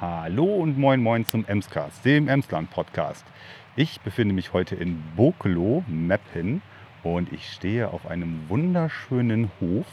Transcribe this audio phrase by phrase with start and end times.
[0.00, 3.24] Hallo und moin moin zum Emscast, dem Emsland Podcast.
[3.76, 6.62] Ich befinde mich heute in Bokelo, Meppen
[7.04, 9.86] und ich stehe auf einem wunderschönen Hof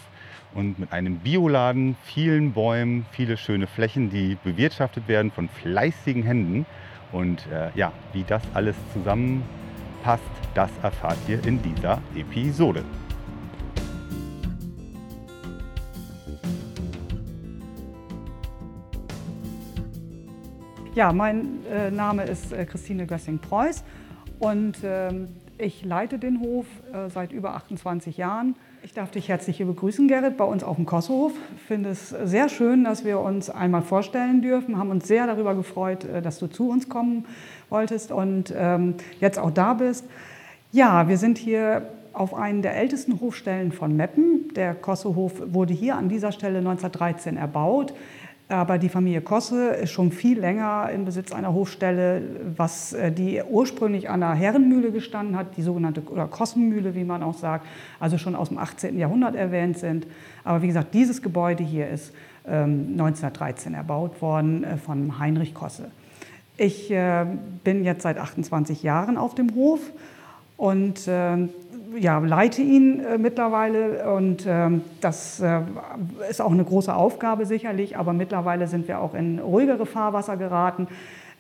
[0.56, 6.66] und mit einem Bioladen, vielen Bäumen, viele schöne Flächen, die bewirtschaftet werden von fleißigen Händen.
[7.12, 10.24] Und äh, ja, wie das alles zusammenpasst,
[10.56, 12.84] das erfahrt ihr in dieser Episode.
[20.94, 23.86] Ja, mein äh, Name ist äh, Christine Gössing-Preuß
[24.40, 28.56] und ähm, ich leite den Hof äh, seit über 28 Jahren.
[28.84, 31.32] Ich darf dich herzlich hier begrüßen, Gerrit, bei uns auf dem Kossohof.
[31.56, 34.78] Ich finde es sehr schön, dass wir uns einmal vorstellen dürfen.
[34.78, 37.24] Haben uns sehr darüber gefreut, äh, dass du zu uns kommen
[37.70, 40.04] wolltest und ähm, jetzt auch da bist.
[40.74, 44.54] Ja, wir sind hier auf einen der ältesten Hofstellen von Meppen.
[44.58, 47.94] Der Kossohof wurde hier an dieser Stelle 1913 erbaut.
[48.52, 52.22] Aber die Familie Kosse ist schon viel länger in Besitz einer Hofstelle,
[52.58, 57.24] was äh, die ursprünglich an einer Herrenmühle gestanden hat, die sogenannte oder Kossenmühle, wie man
[57.24, 57.66] auch sagt,
[58.00, 59.00] also schon aus dem 18.
[59.00, 60.06] Jahrhundert erwähnt sind.
[60.44, 62.14] Aber wie gesagt, dieses Gebäude hier ist
[62.46, 65.90] 1913 ähm, erbaut worden äh, von Heinrich Kosse.
[66.58, 67.26] Ich äh,
[67.64, 69.80] bin jetzt seit 28 Jahren auf dem Hof
[70.58, 71.08] und
[71.98, 75.62] ja, leite ihn äh, mittlerweile und ähm, das äh,
[76.30, 80.88] ist auch eine große Aufgabe sicherlich, aber mittlerweile sind wir auch in ruhigere Fahrwasser geraten.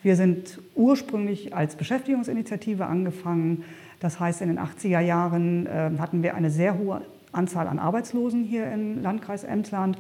[0.04, 3.64] Wir sind ursprünglich als Beschäftigungsinitiative angefangen.
[4.00, 8.44] Das heißt, in den 80er Jahren äh, hatten wir eine sehr hohe Anzahl an Arbeitslosen
[8.44, 9.98] hier im Landkreis Emsland.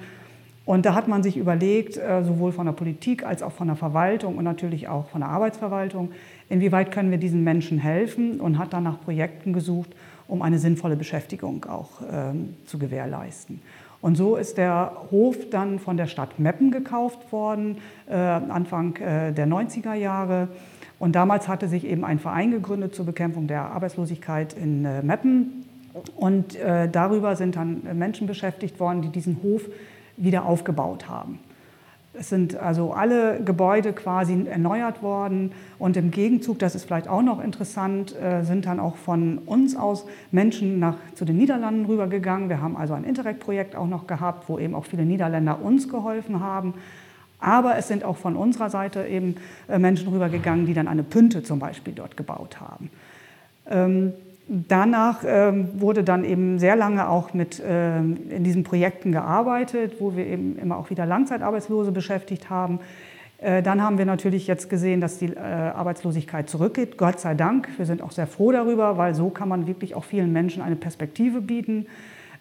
[0.65, 3.75] Und da hat man sich überlegt, äh, sowohl von der Politik als auch von der
[3.75, 6.11] Verwaltung und natürlich auch von der Arbeitsverwaltung,
[6.49, 9.91] inwieweit können wir diesen Menschen helfen und hat dann nach Projekten gesucht,
[10.31, 13.61] um eine sinnvolle Beschäftigung auch ähm, zu gewährleisten.
[13.99, 17.79] Und so ist der Hof dann von der Stadt Meppen gekauft worden,
[18.09, 20.47] äh, Anfang äh, der 90er Jahre.
[20.99, 25.65] Und damals hatte sich eben ein Verein gegründet zur Bekämpfung der Arbeitslosigkeit in äh, Meppen.
[26.15, 29.63] Und äh, darüber sind dann Menschen beschäftigt worden, die diesen Hof
[30.15, 31.39] wieder aufgebaut haben.
[32.13, 37.21] Es sind also alle Gebäude quasi erneuert worden und im Gegenzug, das ist vielleicht auch
[37.21, 42.49] noch interessant, äh, sind dann auch von uns aus Menschen nach, zu den Niederlanden rübergegangen.
[42.49, 46.41] Wir haben also ein Interreg-Projekt auch noch gehabt, wo eben auch viele Niederländer uns geholfen
[46.41, 46.73] haben.
[47.39, 49.35] Aber es sind auch von unserer Seite eben
[49.69, 52.89] äh, Menschen rübergegangen, die dann eine Pünte zum Beispiel dort gebaut haben.
[54.53, 60.17] Danach ähm, wurde dann eben sehr lange auch mit ähm, in diesen Projekten gearbeitet, wo
[60.17, 62.81] wir eben immer auch wieder Langzeitarbeitslose beschäftigt haben.
[63.37, 66.97] Äh, dann haben wir natürlich jetzt gesehen, dass die äh, Arbeitslosigkeit zurückgeht.
[66.97, 67.69] Gott sei Dank.
[67.77, 70.75] Wir sind auch sehr froh darüber, weil so kann man wirklich auch vielen Menschen eine
[70.75, 71.85] Perspektive bieten.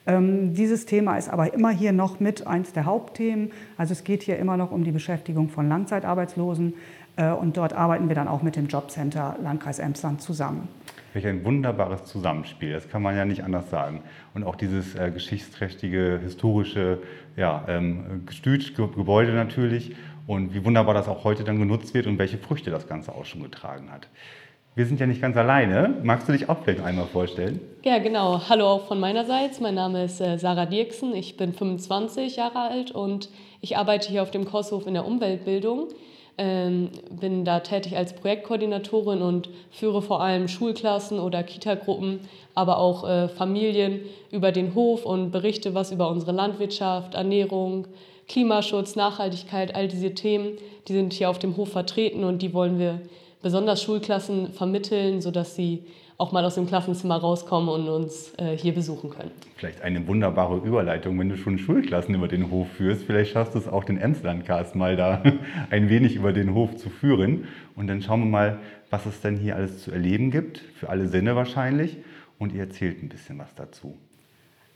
[0.04, 3.52] Ähm, dieses Thema ist aber immer hier noch mit eins der Hauptthemen.
[3.76, 6.74] Also es geht hier immer noch um die Beschäftigung von Langzeitarbeitslosen.
[7.14, 10.66] Äh, und dort arbeiten wir dann auch mit dem Jobcenter Landkreis Emsland zusammen.
[11.12, 14.02] Welch ein wunderbares Zusammenspiel, das kann man ja nicht anders sagen.
[14.32, 16.98] Und auch dieses äh, geschichtsträchtige, historische
[17.36, 19.96] ja, ähm, Gestüt, Gebäude natürlich.
[20.26, 23.24] Und wie wunderbar das auch heute dann genutzt wird und welche Früchte das Ganze auch
[23.24, 24.06] schon getragen hat.
[24.76, 25.96] Wir sind ja nicht ganz alleine.
[26.04, 27.60] Magst du dich auch vielleicht einmal vorstellen?
[27.82, 28.40] Ja, genau.
[28.48, 29.58] Hallo auch von meinerseits.
[29.58, 31.12] Mein Name ist äh, Sarah Dirksen.
[31.12, 35.88] Ich bin 25 Jahre alt und ich arbeite hier auf dem Kurshof in der Umweltbildung.
[36.42, 42.20] Ähm, bin da tätig als Projektkoordinatorin und führe vor allem Schulklassen oder Kitagruppen,
[42.54, 47.88] aber auch äh, Familien über den Hof und berichte was über unsere Landwirtschaft, Ernährung,
[48.26, 50.52] Klimaschutz, Nachhaltigkeit, all diese Themen,
[50.88, 53.02] die sind hier auf dem Hof vertreten und die wollen wir
[53.42, 55.84] besonders Schulklassen vermitteln, sodass sie
[56.20, 59.30] auch mal aus dem Klassenzimmer rauskommen und uns äh, hier besuchen können.
[59.56, 63.04] Vielleicht eine wunderbare Überleitung, wenn du schon Schulklassen über den Hof führst.
[63.04, 65.22] Vielleicht schaffst du es auch, den Emslandcast mal da
[65.70, 67.48] ein wenig über den Hof zu führen.
[67.74, 68.58] Und dann schauen wir mal,
[68.90, 71.96] was es denn hier alles zu erleben gibt, für alle Sinne wahrscheinlich.
[72.38, 73.96] Und ihr erzählt ein bisschen was dazu.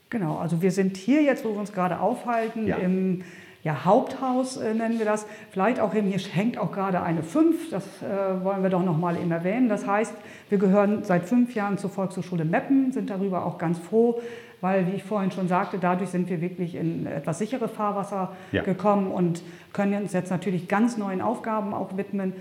[0.09, 2.77] Genau, also wir sind hier jetzt, wo wir uns gerade aufhalten, ja.
[2.77, 3.23] im
[3.65, 5.25] ja, Haupthaus äh, nennen wir das.
[5.49, 8.95] Vielleicht auch eben, hier hängt auch gerade eine 5, das äh, wollen wir doch noch
[8.95, 9.69] mal eben erwähnen.
[9.69, 10.13] Das heißt,
[10.49, 14.21] wir gehören seit fünf Jahren zur Volkshochschule Meppen, sind darüber auch ganz froh,
[14.61, 18.61] weil, wie ich vorhin schon sagte, dadurch sind wir wirklich in etwas sichere Fahrwasser ja.
[18.61, 19.41] gekommen und
[19.73, 22.33] können uns jetzt natürlich ganz neuen Aufgaben auch widmen.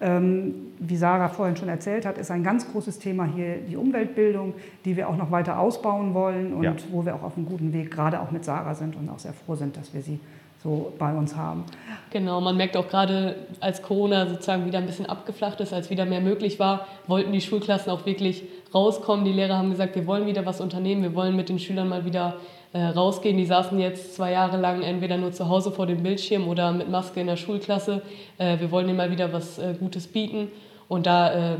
[0.00, 4.54] Ähm, wie Sarah vorhin schon erzählt hat, ist ein ganz großes Thema hier die Umweltbildung,
[4.84, 6.74] die wir auch noch weiter ausbauen wollen und ja.
[6.90, 9.32] wo wir auch auf einem guten Weg gerade auch mit Sarah sind und auch sehr
[9.32, 10.18] froh sind, dass wir sie
[10.62, 11.64] so bei uns haben.
[12.10, 16.04] Genau, man merkt auch gerade, als Corona sozusagen wieder ein bisschen abgeflacht ist, als wieder
[16.04, 19.24] mehr möglich war, wollten die Schulklassen auch wirklich rauskommen.
[19.24, 22.04] Die Lehrer haben gesagt, wir wollen wieder was unternehmen, wir wollen mit den Schülern mal
[22.04, 22.36] wieder
[22.72, 23.36] äh, rausgehen.
[23.36, 26.88] Die saßen jetzt zwei Jahre lang entweder nur zu Hause vor dem Bildschirm oder mit
[26.88, 28.02] Maske in der Schulklasse.
[28.38, 30.48] Äh, wir wollen ihnen mal wieder was äh, Gutes bieten.
[30.88, 31.56] Und da äh,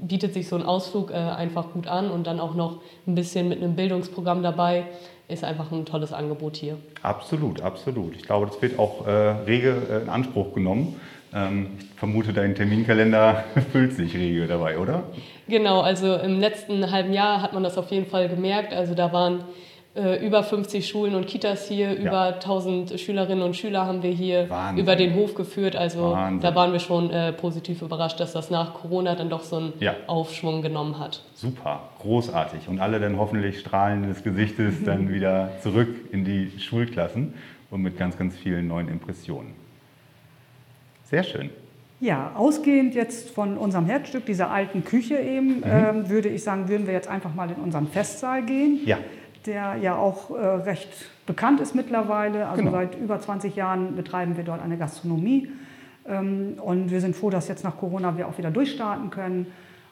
[0.00, 3.48] bietet sich so ein Ausflug äh, einfach gut an und dann auch noch ein bisschen
[3.48, 4.84] mit einem Bildungsprogramm dabei.
[5.30, 6.76] Ist einfach ein tolles Angebot hier.
[7.02, 8.16] Absolut, absolut.
[8.16, 11.00] Ich glaube, das wird auch äh, rege in Anspruch genommen.
[11.32, 15.04] Ähm, ich vermute, dein Terminkalender füllt sich rege dabei, oder?
[15.48, 18.72] Genau, also im letzten halben Jahr hat man das auf jeden Fall gemerkt.
[18.72, 19.44] Also da waren
[19.96, 21.94] äh, über 50 Schulen und Kitas hier, ja.
[21.94, 24.84] über 1000 Schülerinnen und Schüler haben wir hier Wahnsinn.
[24.84, 25.74] über den Hof geführt.
[25.74, 26.40] Also Wahnsinn.
[26.40, 29.72] da waren wir schon äh, positiv überrascht, dass das nach Corona dann doch so einen
[29.80, 29.96] ja.
[30.06, 31.24] Aufschwung genommen hat.
[31.34, 32.68] Super, großartig.
[32.68, 37.34] Und alle dann hoffentlich strahlen des Gesichtes dann wieder zurück in die Schulklassen
[37.72, 39.54] und mit ganz, ganz vielen neuen Impressionen.
[41.02, 41.50] Sehr schön.
[41.98, 45.64] Ja, ausgehend jetzt von unserem Herzstück, dieser alten Küche eben, mhm.
[45.64, 48.78] ähm, würde ich sagen, würden wir jetzt einfach mal in unseren Festsaal gehen.
[48.86, 48.98] Ja
[49.46, 50.88] der ja auch äh, recht
[51.26, 52.48] bekannt ist mittlerweile.
[52.48, 52.72] Also genau.
[52.72, 55.48] seit über 20 Jahren betreiben wir dort eine Gastronomie.
[56.06, 59.46] Ähm, und wir sind froh, dass jetzt nach Corona wir auch wieder durchstarten können.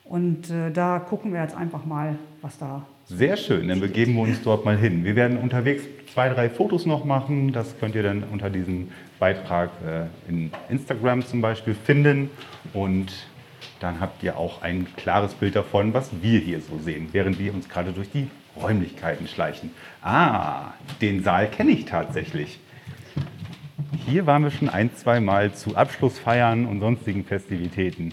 [0.04, 2.82] Und äh, da gucken wir jetzt einfach mal, was da.
[3.04, 5.04] Sehr schön, dann begeben wir uns dort mal hin.
[5.04, 7.52] Wir werden unterwegs zwei, drei Fotos noch machen.
[7.52, 12.30] Das könnt ihr dann unter diesem Beitrag äh, in Instagram zum Beispiel finden.
[12.72, 13.12] Und
[13.80, 17.54] dann habt ihr auch ein klares Bild davon, was wir hier so sehen, während wir
[17.54, 18.28] uns gerade durch die
[18.60, 19.70] Räumlichkeiten schleichen.
[20.02, 22.58] Ah, den Saal kenne ich tatsächlich.
[24.06, 28.12] Hier waren wir schon ein, zwei Mal zu Abschlussfeiern und sonstigen Festivitäten.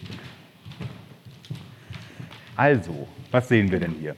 [2.56, 4.16] Also, was sehen wir denn hier?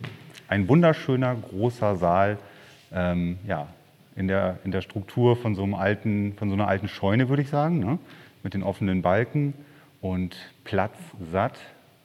[0.47, 2.37] Ein wunderschöner großer Saal,
[2.91, 3.67] ähm, ja,
[4.15, 7.43] in der, in der Struktur von so, einem alten, von so einer alten Scheune, würde
[7.43, 7.99] ich sagen, ne?
[8.43, 9.53] mit den offenen Balken
[10.01, 10.97] und Platz
[11.31, 11.59] satt.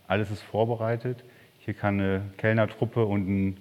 [0.06, 1.24] Alles ist vorbereitet.
[1.58, 3.56] Hier kann eine Kellnertruppe und ein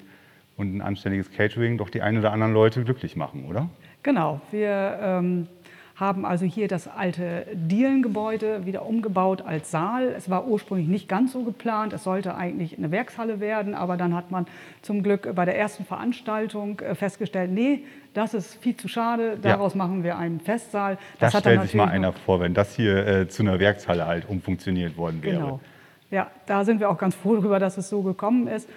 [0.61, 3.69] und ein anständiges Catering doch die ein oder anderen Leute glücklich machen, oder?
[4.03, 4.39] Genau.
[4.51, 5.47] Wir ähm,
[5.95, 10.07] haben also hier das alte Dielengebäude wieder umgebaut als Saal.
[10.17, 11.93] Es war ursprünglich nicht ganz so geplant.
[11.93, 14.45] Es sollte eigentlich eine Werkshalle werden, aber dann hat man
[14.81, 17.83] zum Glück bei der ersten Veranstaltung äh, festgestellt, nee,
[18.13, 19.77] das ist viel zu schade, daraus ja.
[19.77, 20.97] machen wir einen Festsaal.
[21.19, 24.27] Das, das stellt sich mal einer vor, wenn das hier äh, zu einer Werkshalle halt
[24.27, 25.35] umfunktioniert worden wäre.
[25.35, 25.59] Genau.
[26.09, 28.67] Ja, da sind wir auch ganz froh darüber, dass es so gekommen ist.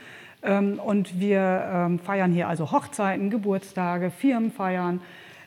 [0.44, 5.00] Ähm, und wir ähm, feiern hier also Hochzeiten, Geburtstage, Firmenfeiern,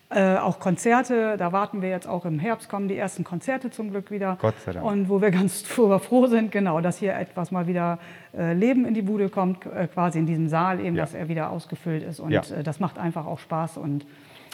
[0.09, 1.35] äh, auch Konzerte.
[1.37, 4.37] Da warten wir jetzt auch im Herbst, kommen die ersten Konzerte zum Glück wieder.
[4.41, 4.85] Gott sei Dank.
[4.85, 7.99] Und wo wir ganz froh sind, genau, dass hier etwas mal wieder
[8.35, 11.03] äh, Leben in die Bude kommt, äh, quasi in diesem Saal eben, ja.
[11.03, 12.19] dass er wieder ausgefüllt ist.
[12.19, 12.41] Und ja.
[12.41, 14.05] das macht einfach auch Spaß und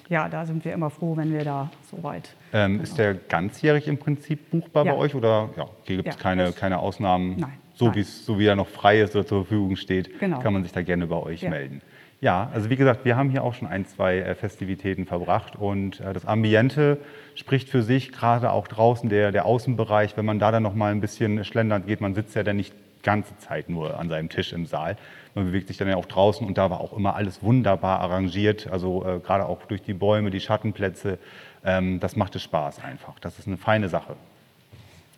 [0.09, 2.35] ja, da sind wir immer froh, wenn wir da so weit.
[2.51, 2.83] Ähm, genau.
[2.83, 4.91] Ist der ganzjährig im Prinzip buchbar ja.
[4.91, 7.37] bei euch oder ja, hier gibt es keine, keine Ausnahmen?
[7.37, 10.39] Nein so, so wie er noch frei ist oder zur Verfügung steht, genau.
[10.39, 11.49] kann man sich da gerne bei euch ja.
[11.49, 11.81] melden.
[12.23, 15.99] Ja, also wie gesagt, wir haben hier auch schon ein, zwei äh, Festivitäten verbracht und
[15.99, 16.97] äh, das Ambiente
[17.35, 20.93] spricht für sich, gerade auch draußen der, der Außenbereich, wenn man da dann noch mal
[20.93, 24.29] ein bisschen schlendern geht, man sitzt ja dann nicht die ganze Zeit nur an seinem
[24.29, 24.95] Tisch im Saal,
[25.35, 28.67] man bewegt sich dann ja auch draußen und da war auch immer alles wunderbar arrangiert,
[28.71, 31.17] also äh, gerade auch durch die Bäume, die Schattenplätze,
[31.65, 34.15] ähm, das macht es Spaß einfach, das ist eine feine Sache.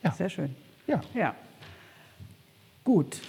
[0.03, 0.09] Ja.
[0.11, 0.55] Sehr schön.
[0.87, 1.01] Ja.
[1.13, 1.35] ja.
[2.85, 3.19] Gut,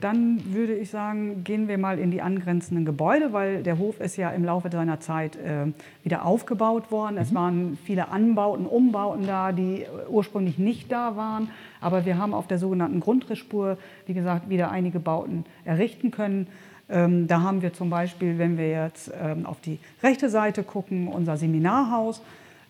[0.00, 4.16] dann würde ich sagen, gehen wir mal in die angrenzenden Gebäude, weil der Hof ist
[4.16, 5.66] ja im Laufe seiner Zeit äh,
[6.04, 7.16] wieder aufgebaut worden.
[7.16, 7.20] Mhm.
[7.20, 11.50] Es waren viele Anbauten, Umbauten da, die ursprünglich nicht da waren.
[11.82, 13.76] Aber wir haben auf der sogenannten Grundrissspur,
[14.06, 16.46] wie gesagt, wieder einige Bauten errichten können.
[16.88, 21.08] Ähm, da haben wir zum Beispiel, wenn wir jetzt ähm, auf die rechte Seite gucken,
[21.08, 22.22] unser Seminarhaus,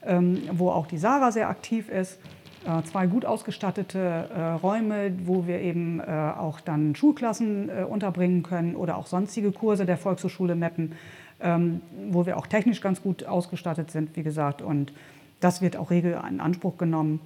[0.04, 2.18] ähm, wo auch die Sarah sehr aktiv ist.
[2.66, 8.74] Äh, zwei gut ausgestattete äh, Räume, wo wir eben äh, auch dann Schulklassen unterbringen können
[8.74, 10.92] oder auch sonstige Kurse der Volkshochschule Meppen,
[11.40, 14.60] ähm, wo wir auch technisch ganz gut ausgestattet sind, wie gesagt.
[14.62, 14.92] Und
[15.40, 17.20] das wird auch regel in Anspruch genommen.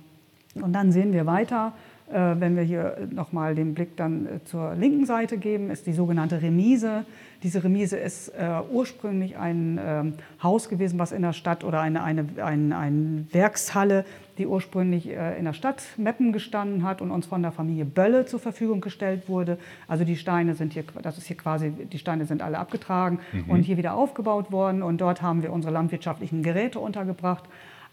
[0.54, 1.72] Und dann sehen wir weiter,
[2.08, 7.04] wenn wir hier nochmal den Blick dann zur linken Seite geben, ist die sogenannte Remise.
[7.42, 12.04] Diese Remise ist äh, ursprünglich ein ähm, Haus gewesen, was in der Stadt oder eine,
[12.04, 14.04] eine, eine, eine Werkshalle,
[14.38, 18.26] die ursprünglich äh, in der Stadt Meppen gestanden hat und uns von der Familie Bölle
[18.26, 19.58] zur Verfügung gestellt wurde.
[19.88, 23.50] Also die Steine sind hier, das ist hier quasi, die Steine sind alle abgetragen mhm.
[23.50, 27.44] und hier wieder aufgebaut worden und dort haben wir unsere landwirtschaftlichen Geräte untergebracht,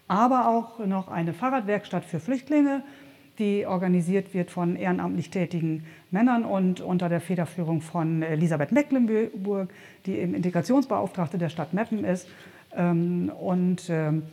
[0.08, 2.84] aber auch noch eine Fahrradwerkstatt für Flüchtlinge
[3.40, 9.70] die organisiert wird von ehrenamtlich tätigen Männern und unter der Federführung von Elisabeth Mecklenburg,
[10.06, 12.28] die eben Integrationsbeauftragte der Stadt Meppen ist.
[12.76, 14.24] Ähm, und ähm,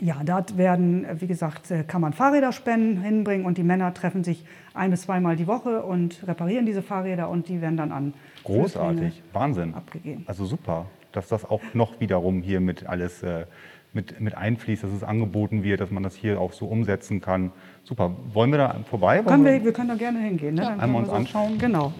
[0.00, 4.24] ja, dort werden, wie gesagt, äh, kann man Fahrräder spenden, hinbringen und die Männer treffen
[4.24, 8.14] sich ein bis zweimal die Woche und reparieren diese Fahrräder und die werden dann an
[8.44, 9.74] Großartig, Wahnsinn.
[9.74, 10.24] Abgegeben.
[10.26, 10.86] Also super.
[11.12, 13.44] dass das auch noch wiederum hier mit alles äh,
[13.92, 17.52] mit, mit einfließt, dass es angeboten wird, dass man das hier auch so umsetzen kann.
[17.84, 18.12] Super.
[18.32, 19.22] Wollen wir da vorbei?
[19.22, 20.54] Können wir, wir können da gerne hingehen.
[20.54, 20.62] Ne?
[20.62, 21.58] Ja, Dann einmal uns so- anschauen.
[21.58, 21.92] Genau.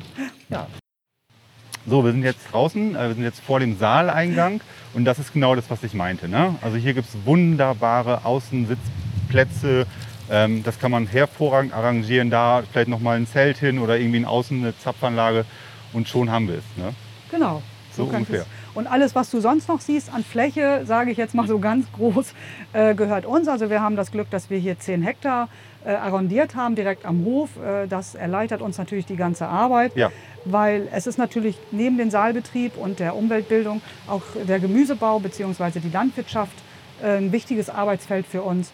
[0.49, 0.66] Ja.
[1.87, 4.61] So, wir sind jetzt draußen, äh, wir sind jetzt vor dem Saaleingang
[4.94, 6.28] und das ist genau das, was ich meinte.
[6.28, 6.54] Ne?
[6.62, 9.87] Also hier gibt es wunderbare Außensitzplätze.
[10.30, 12.30] Ähm, das kann man hervorragend arrangieren.
[12.30, 15.44] Da vielleicht nochmal ein Zelt hin oder irgendwie in außen eine Zapfanlage
[15.92, 16.64] und schon haben wir es.
[16.76, 16.94] Ne?
[17.30, 17.62] Genau.
[17.92, 18.47] So könnte ungefähr.
[18.75, 21.87] Und alles, was du sonst noch siehst an Fläche, sage ich jetzt mal so ganz
[21.93, 22.35] groß,
[22.73, 23.49] äh, gehört uns.
[23.49, 25.49] Also wir haben das Glück, dass wir hier 10 Hektar
[25.85, 27.50] äh, arrondiert haben, direkt am Hof.
[27.57, 30.11] Äh, das erleichtert uns natürlich die ganze Arbeit, Ja.
[30.45, 35.81] weil es ist natürlich neben dem Saalbetrieb und der Umweltbildung auch der Gemüsebau bzw.
[35.81, 36.53] die Landwirtschaft
[37.03, 38.73] äh, ein wichtiges Arbeitsfeld für uns.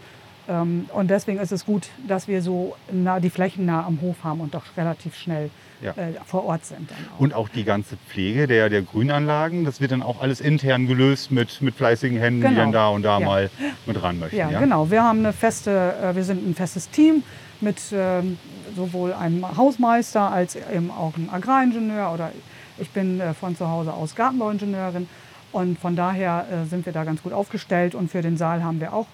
[0.48, 4.16] Ähm, Und deswegen ist es gut, dass wir so nah, die Flächen nah am Hof
[4.24, 5.50] haben und doch relativ schnell
[5.82, 5.90] Ja.
[5.92, 6.90] äh, vor Ort sind.
[6.90, 7.20] Dann auch.
[7.20, 11.30] Und auch die ganze Pflege der, der Grünanlagen, das wird dann auch alles intern gelöst
[11.30, 12.60] mit, mit fleißigen Händen, die Genau.
[12.60, 13.26] dann da und da Ja.
[13.26, 13.50] mal
[13.86, 14.36] mit ran möchten.
[14.36, 14.90] Ja, Ja, genau.
[14.90, 17.22] Wir haben eine feste, äh, wir sind ein festes Team
[17.60, 18.38] mit ähm,
[18.74, 22.32] sowohl einem Hausmeister als eben auch einem Agraringenieur oder
[22.78, 25.08] ich bin äh, von zu Hause aus Gartenbauingenieurin
[25.52, 28.80] und von daher äh, sind wir da ganz gut aufgestellt und für den Saal haben
[28.80, 29.06] wir auch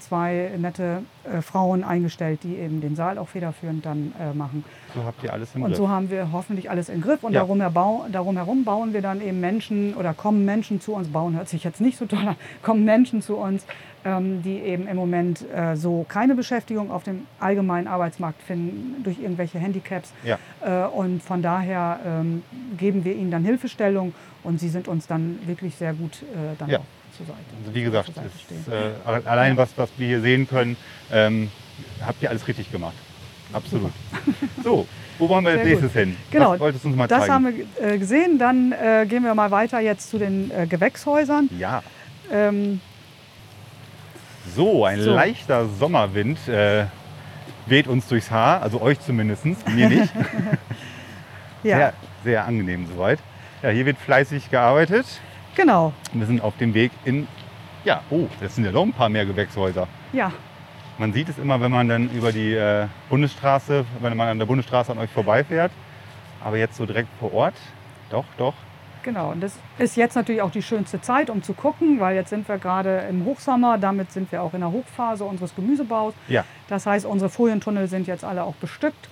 [0.00, 4.64] zwei nette äh, Frauen eingestellt, die eben den Saal auch federführend dann äh, machen.
[4.94, 5.78] So habt ihr alles im Und Griff.
[5.78, 7.22] so haben wir hoffentlich alles im Griff.
[7.22, 7.40] Und Ja.
[7.40, 11.08] darum, herbau, darum herum bauen wir dann eben Menschen oder kommen Menschen zu uns.
[11.08, 12.36] Bauen hört sich jetzt nicht so toll an.
[12.62, 13.64] Kommen Menschen zu uns,
[14.04, 19.18] ähm, die eben im Moment äh, so keine Beschäftigung auf dem allgemeinen Arbeitsmarkt finden durch
[19.18, 20.12] irgendwelche Handicaps.
[20.24, 20.38] Ja.
[20.64, 22.42] Äh, und von daher ähm,
[22.76, 24.14] geben wir ihnen dann Hilfestellung
[24.44, 26.78] und sie sind uns dann wirklich sehr gut äh, dann Ja.
[26.78, 26.84] auch
[27.18, 27.38] zur Seite.
[27.60, 30.76] Also wie gesagt, ist, äh, allein was, was wir hier sehen können,
[31.12, 31.50] ähm,
[32.04, 32.94] habt ihr alles richtig gemacht.
[33.52, 33.92] Absolut.
[34.64, 34.86] So,
[35.18, 35.70] wo wollen wir als gut.
[35.70, 36.16] nächstes hin?
[36.30, 37.32] Genau, Was wolltest du uns mal das zeigen?
[37.32, 37.46] haben
[37.78, 38.38] wir äh, gesehen.
[38.38, 41.48] Dann äh, gehen wir mal weiter jetzt zu den äh, Gewächshäusern.
[41.58, 41.82] ja,
[42.32, 42.80] Ähm,
[44.54, 45.14] so, ein So.
[45.14, 46.86] leichter Sommerwind äh,
[47.66, 50.12] weht uns durchs Haar, also euch zumindest, mir nicht.
[51.62, 51.92] ja, Sehr,
[52.24, 53.18] sehr angenehm soweit.
[53.62, 55.06] Ja, hier wird fleißig gearbeitet.
[55.58, 55.92] Genau.
[56.12, 57.26] Wir sind auf dem Weg in,
[57.84, 59.86] ja, oh, das sind ja noch ein paar mehr Gewächshäuser.
[60.12, 60.32] Ja,
[60.98, 64.46] Man sieht es immer, wenn man dann über die äh, Bundesstraße, wenn man an der
[64.46, 65.70] Bundesstraße an euch vorbeifährt.
[66.42, 67.54] Aber jetzt so direkt vor Ort,
[68.10, 68.54] doch, doch.
[69.04, 72.30] Genau, und das ist jetzt natürlich auch die schönste Zeit, um zu gucken, weil jetzt
[72.30, 76.14] sind wir gerade im Hochsommer, damit sind wir auch in der Hochphase unseres Gemüsebaus.
[76.28, 79.08] Ja, Das heißt, unsere Folientunnel sind jetzt alle auch bestückt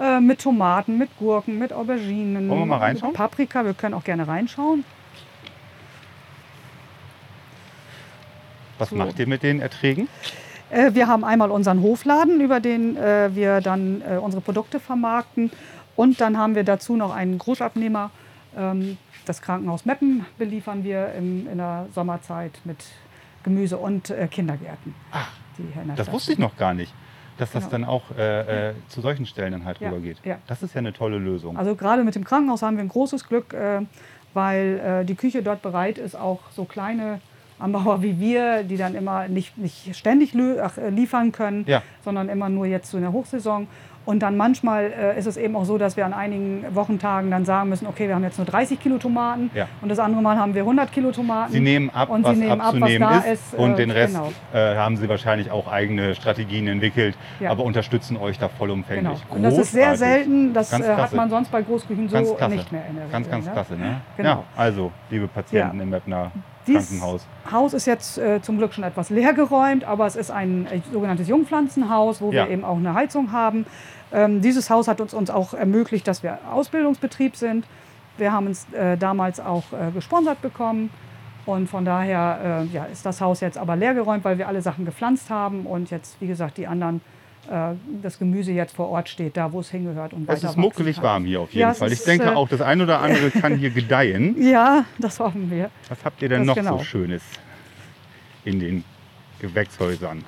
[0.00, 3.12] äh, mit Tomaten, mit Gurken, mit Auberginen, Wollen wir mal reinschauen?
[3.12, 4.84] Paprika, wir können auch gerne reinschauen.
[8.78, 8.96] Was So.
[8.96, 10.08] macht ihr mit den Erträgen?
[10.70, 15.50] Äh, wir haben einmal unseren Hofladen, über den äh, wir dann äh, unsere Produkte vermarkten.
[15.96, 18.10] Und dann haben wir dazu noch einen Großabnehmer.
[18.56, 22.78] Ähm, das Krankenhaus Meppen beliefern wir in der Sommerzeit mit
[23.42, 24.94] Gemüse und Kindergärten.
[25.12, 25.28] Ach,
[25.96, 26.94] Das wusste ich noch gar nicht,
[27.36, 27.70] dass das Genau.
[27.72, 30.16] dann auch äh, äh, zu solchen Stellen dann halt Ja, rübergeht.
[30.24, 30.38] ja.
[30.46, 31.58] Das ist ja eine tolle Lösung.
[31.58, 33.82] Also gerade mit dem Krankenhaus haben wir ein großes Glück, äh,
[34.34, 37.20] weil die Küche dort bereit ist, auch so kleine
[37.58, 41.82] Anbauer wie wir, die dann immer nicht, nicht ständig äh, liefern können, Ja.
[42.04, 43.66] sondern immer nur jetzt so in der Hochsaison.
[44.08, 47.44] Und dann manchmal äh, ist es eben auch so, dass wir an einigen Wochentagen dann
[47.44, 49.68] sagen müssen, okay, wir haben jetzt nur 30 Kilo Tomaten Ja.
[49.82, 51.52] und das andere Mal haben wir 100 Kilo Tomaten.
[51.52, 53.76] Sie nehmen ab, und was sie nehmen ab, was abzunehmen da ist, ist, und äh,
[53.76, 54.32] den Rest genau.
[54.54, 57.50] äh, haben Sie wahrscheinlich auch eigene Strategien entwickelt, Ja.
[57.50, 59.20] aber unterstützen euch da vollumfänglich.
[59.24, 59.34] Genau.
[59.36, 62.54] Und das ist sehr selten, das Ganz äh, hat man sonst bei Großküchen so Ganz
[62.54, 63.52] nicht mehr in der Ganz, Regel, ganz ne?
[63.52, 63.74] klasse.
[63.76, 64.00] Ne?
[64.16, 64.30] Genau.
[64.30, 66.30] Ja, also, liebe Patienten im Mepner
[66.76, 67.26] Krankenhaus.
[67.50, 71.28] Haus ist jetzt äh, zum Glück schon etwas leergeräumt, aber es ist ein äh, sogenanntes
[71.28, 72.44] Jungpflanzenhaus, wo Ja.
[72.44, 73.66] wir eben auch eine Heizung haben.
[74.12, 77.66] Ähm, dieses Haus hat uns, uns auch ermöglicht, dass wir Ausbildungsbetrieb sind.
[78.16, 80.90] Wir haben uns äh, damals auch äh, gesponsert bekommen.
[81.46, 84.84] Und von daher äh, ja, ist das Haus jetzt aber leergeräumt, weil wir alle Sachen
[84.84, 87.00] gepflanzt haben und jetzt, wie gesagt, die anderen,
[88.02, 90.12] das Gemüse jetzt vor Ort steht, da wo es hingehört.
[90.12, 91.04] Und Es ist muckelig kann.
[91.04, 91.88] warm hier auf jeden Ja, Fall.
[91.88, 94.36] Ich ist, denke äh, auch, das ein oder andere kann hier gedeihen.
[94.42, 95.70] Ja, das hoffen wir.
[95.88, 96.78] Was habt ihr denn Das noch genau.
[96.78, 97.22] so Schönes
[98.44, 98.84] in den
[99.40, 100.24] Gewächshäusern?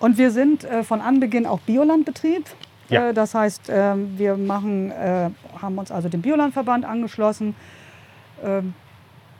[0.00, 2.44] Und wir sind äh, von Anbeginn auch Biolandbetrieb.
[2.88, 3.08] Ja.
[3.10, 7.54] Äh, das heißt, ähm, wir machen, äh, haben uns also dem Biolandverband angeschlossen.
[8.44, 8.74] Ähm,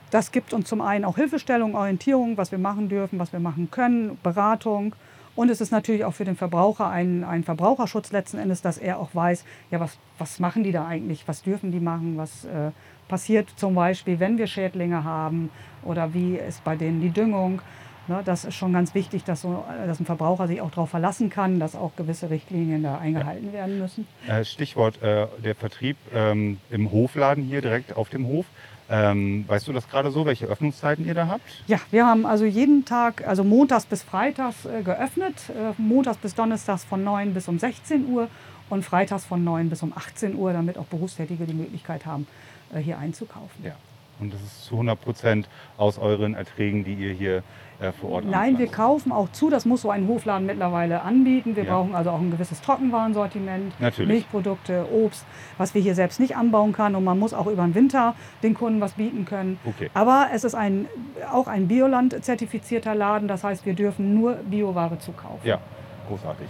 [0.09, 3.69] das gibt uns zum einen auch Hilfestellung, Orientierung, was wir machen dürfen, was wir machen
[3.71, 4.95] können, Beratung.
[5.35, 8.99] Und es ist natürlich auch für den Verbraucher ein, ein Verbraucherschutz letzten Endes, dass er
[8.99, 12.71] auch weiß, ja, was, was machen die da eigentlich, was dürfen die machen, was äh,
[13.07, 15.49] passiert zum Beispiel, wenn wir Schädlinge haben
[15.83, 17.61] oder wie ist bei denen die Düngung.
[18.07, 20.89] Ne, das ist schon ganz wichtig, dass, so, äh, dass ein Verbraucher sich auch darauf
[20.89, 24.05] verlassen kann, dass auch gewisse Richtlinien da eingehalten werden müssen.
[24.27, 28.45] Äh, Stichwort äh, der Vertrieb ähm, im Hofladen hier direkt auf dem Hof.
[28.93, 31.63] Ähm, weißt du das gerade so, welche Öffnungszeiten ihr da habt?
[31.65, 35.49] Ja, wir haben also jeden Tag, also montags bis freitags äh, geöffnet.
[35.49, 38.27] Äh, montags bis donnerstags von 9 bis um 16 Uhr
[38.69, 42.27] und freitags von 9 bis um 18 Uhr, damit auch Berufstätige die Möglichkeit haben,
[42.71, 43.65] äh, hier einzukaufen.
[43.65, 43.73] Ja.
[44.19, 47.43] Und das ist zu 100 Prozent aus euren Erträgen, die ihr hier
[47.79, 49.49] äh, vor Ort Nein, wir kaufen auch zu.
[49.49, 51.55] Das muss so ein Hofladen mittlerweile anbieten.
[51.55, 51.73] Wir Ja.
[51.75, 54.07] brauchen also auch ein gewisses Trockenwarensortiment, Natürlich.
[54.07, 55.25] Milchprodukte, Obst,
[55.57, 56.95] was wir hier selbst nicht anbauen kann.
[56.95, 59.59] Und man muss auch über den Winter den Kunden was bieten können.
[59.65, 59.89] Okay.
[59.93, 60.87] Aber es ist ein,
[61.31, 63.27] auch ein Bioland-zertifizierter Laden.
[63.27, 65.39] Das heißt, wir dürfen nur Bioware zukaufen.
[65.47, 65.59] Ja,
[66.07, 66.47] großartig.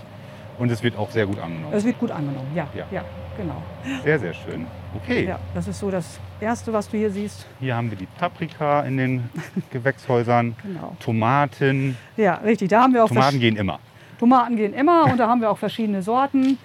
[0.59, 1.73] Und es wird auch sehr gut angenommen.
[1.73, 2.85] Es wird gut angenommen, ja, Ja.
[2.91, 3.03] ja,
[3.37, 3.61] genau.
[4.03, 4.67] Sehr, sehr schön.
[4.95, 7.45] Okay, Ja, das ist so das Erste, was du hier siehst.
[7.59, 9.29] hier haben wir die Paprika in den
[9.71, 10.55] Gewächshäusern.
[10.61, 10.95] Genau.
[10.99, 11.97] Tomaten.
[12.17, 12.69] Ja, richtig.
[12.69, 13.79] Da haben wir auch Tomaten gehen immer.
[14.19, 16.57] Tomaten gehen immer und da haben wir auch verschiedene Sorten.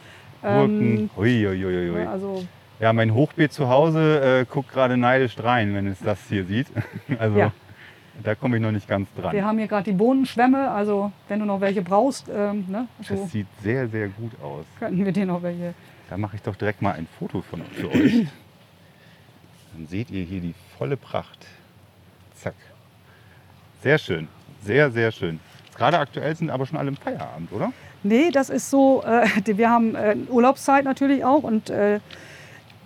[0.42, 1.10] Gurken.
[1.16, 2.02] Uiuiuiui.
[2.04, 2.44] ja, also
[2.78, 6.68] Ja, mein Hochbeet zu Hause äh, guckt gerade neidisch rein, wenn es das hier sieht.
[7.18, 7.52] Also Ja.
[8.22, 9.32] Da komme ich noch nicht ganz dran.
[9.32, 13.14] Wir haben hier gerade die Bohnenschwämme, also wenn du noch welche brauchst, ähm, ne, so
[13.14, 14.64] das sieht sehr, sehr gut aus.
[14.78, 15.74] könnten wir dir noch welche.
[16.10, 18.26] Da mache ich doch direkt mal ein Foto von für euch.
[19.74, 21.46] Dann seht ihr hier die volle Pracht.
[22.34, 22.54] Zack.
[23.82, 24.28] Sehr schön.
[24.62, 25.38] Sehr, sehr schön.
[25.76, 27.72] Gerade aktuell sind aber schon alle im Feierabend, oder?
[28.02, 32.00] Nee, das ist so, äh, wir haben äh, Urlaubszeit natürlich auch und äh,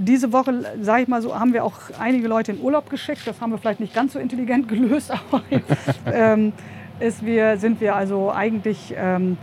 [0.05, 3.23] diese Woche, sage ich mal so, haben wir auch einige Leute in Urlaub geschickt.
[3.27, 5.43] Das haben wir vielleicht nicht ganz so intelligent gelöst, aber
[6.07, 6.53] ähm,
[7.01, 9.37] ist wir, sind wir also eigentlich, ähm,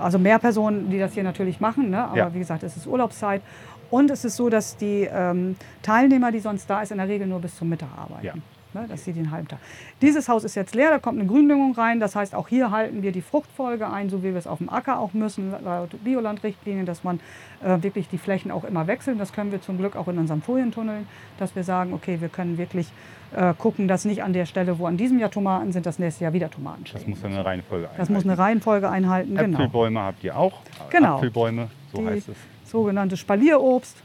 [0.00, 2.04] also mehr Personen, die das hier natürlich machen, ne?
[2.04, 2.34] aber Ja.
[2.34, 3.42] wie gesagt, es ist Urlaubszeit.
[3.90, 7.26] Und es ist so, dass die ähm, Teilnehmer, die sonst da ist, in der Regel
[7.28, 8.26] nur bis zum Mittag arbeiten.
[8.26, 8.32] Ja.
[8.74, 9.58] Ne, dass sie den halben Tag.
[10.02, 11.98] Dieses Haus ist jetzt leer, da kommt eine Gründüngung rein.
[12.00, 14.68] Das heißt, auch hier halten wir die Fruchtfolge ein, so wie wir es auf dem
[14.68, 17.20] Acker auch müssen, laut Biolandrichtlinien, dass man
[17.64, 19.18] äh, wirklich die Flächen auch immer wechseln.
[19.18, 21.04] Das können wir zum Glück auch in unserem Folientunnel,
[21.38, 22.88] dass wir sagen, okay, wir können wirklich
[23.34, 26.24] äh, gucken, dass nicht an der Stelle, wo an diesem Jahr Tomaten sind, das nächste
[26.24, 27.10] Jahr wieder Tomaten Das stehen.
[27.10, 29.58] muss dann eine Reihenfolge Das muss eine Reihenfolge einhalten, genau.
[29.58, 30.52] Äpfelbäume habt ihr auch.
[30.90, 31.14] Genau.
[31.14, 32.36] Apfelbäume, so Die heißt es.
[32.70, 33.96] sogenannte Spalierobst.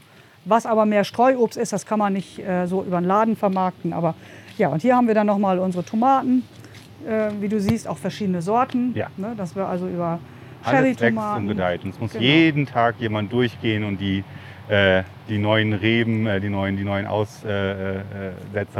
[0.44, 3.92] Was aber mehr Streuobst ist, das kann man nicht äh, so über den Laden vermarkten.
[3.92, 4.14] Aber
[4.58, 6.44] ja, und hier haben wir dann nochmal unsere Tomaten.
[7.06, 8.92] Äh, wie du siehst, auch verschiedene Sorten.
[8.94, 9.08] Ja.
[9.16, 10.20] Ne, dass wir also über
[10.64, 11.48] und Cherry-Tomaten.
[11.48, 11.82] gedeiht.
[11.84, 12.24] Und es muss Genau.
[12.24, 14.22] jeden Tag jemand durchgehen und die,
[14.68, 17.96] äh, die neuen Reben, äh, die neuen, die neuen Aussetzer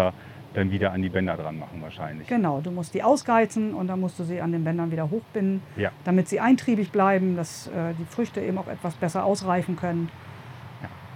[0.06, 0.12] äh, äh,
[0.54, 2.28] dann wieder an die Bänder dran machen wahrscheinlich.
[2.28, 5.62] Genau, du musst die ausgeizen und dann musst du sie an den Bändern wieder hochbinden,
[5.76, 5.90] Ja.
[6.04, 10.10] damit sie eintriebig bleiben, dass äh, die Früchte eben auch etwas besser ausreifen können.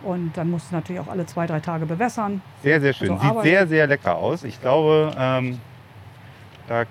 [0.03, 2.41] Und dann musst du natürlich auch alle zwei, drei Tage bewässern.
[2.63, 3.11] Sehr, sehr schön.
[3.11, 4.45] Also Sieht Arbeit- sehr, sehr lecker aus.
[4.45, 5.59] Ich glaube, ähm,
[6.69, 6.85] da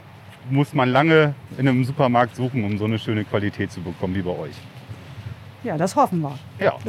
[0.50, 4.22] muss man lange in einem Supermarkt suchen, um so eine schöne Qualität zu bekommen wie
[4.22, 4.56] bei euch.
[5.64, 6.38] Ja, das hoffen wir.
[6.60, 6.74] Ja,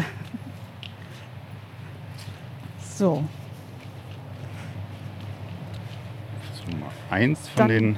[2.81, 3.23] So,
[6.55, 7.97] so Nummer eins von Dann- den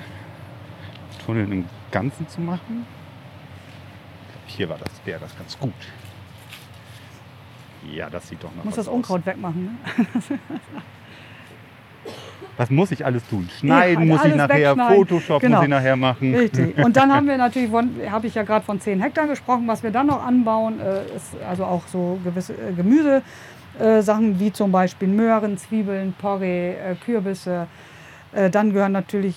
[1.24, 2.84] Tunneln im Ganzen zu machen.
[4.46, 5.72] Hier war das, wäre das ganz gut.
[7.92, 8.94] Ja, das sieht doch noch muss das aus.
[8.94, 9.64] Unkraut wegmachen.
[9.64, 10.38] Ne?
[12.58, 13.48] Was muss ich alles tun?
[13.60, 14.74] Schneiden Ja, muss ich nachher.
[14.76, 15.56] Photoshop Genau.
[15.58, 16.34] muss ich nachher machen.
[16.34, 16.76] Richtig.
[16.76, 17.70] Und dann haben wir natürlich,
[18.10, 21.36] habe ich ja gerade von 10 Hektar gesprochen, was wir dann noch anbauen, äh, ist
[21.48, 23.22] also auch so gewisse äh, Gemüse.
[23.78, 24.02] Äh,
[24.40, 27.68] wie zum Beispiel Möhren, Zwiebeln, Porree, Kürbisse.
[28.32, 29.36] Dann gehören natürlich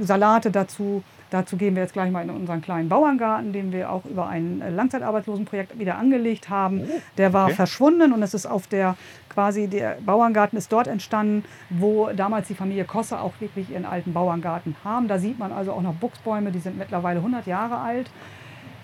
[0.00, 1.02] Salate dazu.
[1.30, 4.60] Dazu gehen wir jetzt gleich mal in unseren kleinen Bauerngarten, den wir auch über ein
[4.60, 6.82] äh, Langzeitarbeitslosenprojekt wieder angelegt haben.
[7.18, 7.54] Der war okay.
[7.54, 8.96] verschwunden und es ist auf der
[9.28, 14.12] quasi der Bauerngarten ist dort entstanden, wo damals die Familie Kosse auch wirklich ihren alten
[14.12, 15.06] Bauerngarten haben.
[15.06, 18.10] Da sieht man also auch noch Buchsbäume, die sind mittlerweile 100 Jahre alt.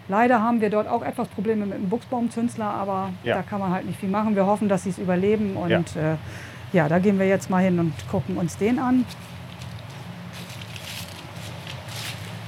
[0.09, 3.37] Leider haben wir dort auch etwas Probleme mit dem Buchsbaumzünsler, aber Ja.
[3.37, 4.37] da kann man halt nicht viel machen.
[4.37, 5.79] Wir hoffen, dass sie es überleben und ja.
[5.79, 6.17] Äh,
[6.73, 9.05] ja, da gehen wir jetzt mal hin und gucken uns den an.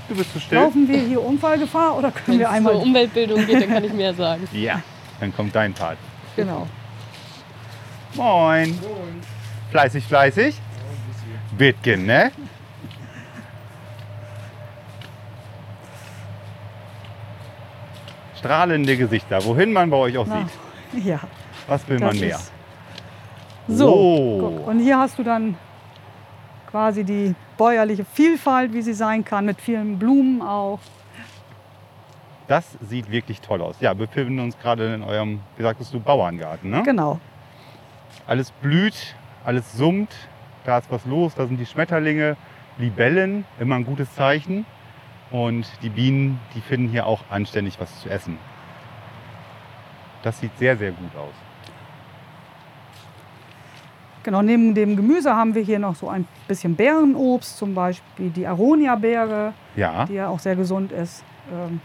[0.09, 0.59] Du bist zu still?
[0.59, 3.85] Laufen wir hier Unfallgefahr oder können Wenn wir es einmal um Umweltbildung geht, dann kann
[3.85, 4.49] ich mehr sagen.
[4.53, 4.81] Ja,
[5.21, 5.99] dann kommt dein Part.
[6.37, 6.67] genau.
[8.15, 8.79] Moin.
[9.71, 10.59] Fleißig, fleißig.
[11.59, 12.33] Bitgen, ne?
[18.39, 20.47] Strahlende Gesichter, wohin man bei euch auch Na,
[20.93, 21.05] sieht.
[21.05, 21.21] ja,
[21.67, 22.39] Was will das man mehr?
[23.67, 23.93] so.
[23.95, 24.39] Oh.
[24.41, 24.67] Guck.
[24.69, 25.57] Und hier hast du dann
[26.71, 30.81] quasi die bäuerliche Vielfalt, wie sie sein kann, mit vielen Blumen auch.
[32.47, 33.77] Das sieht wirklich toll aus.
[33.81, 36.71] Ja, wir befinden uns gerade in eurem, wie sagtest du, Bauerngarten.
[36.71, 36.83] Ne?
[36.83, 37.21] Genau.
[38.27, 40.15] Alles blüht, alles summt,
[40.65, 42.37] da ist was los, da sind die Schmetterlinge,
[42.79, 44.65] Libellen, immer ein gutes Zeichen.
[45.31, 48.39] Und die Bienen, die finden hier auch anständig was zu essen.
[50.23, 51.35] Das sieht sehr, sehr gut aus.
[54.29, 58.47] Genau, neben dem Gemüse haben wir hier noch so ein bisschen Beerenobst, zum Beispiel die
[58.47, 60.05] Aronia-Beere, Ja.
[60.05, 61.25] die ja auch sehr gesund ist.
[61.51, 61.81] Ähm,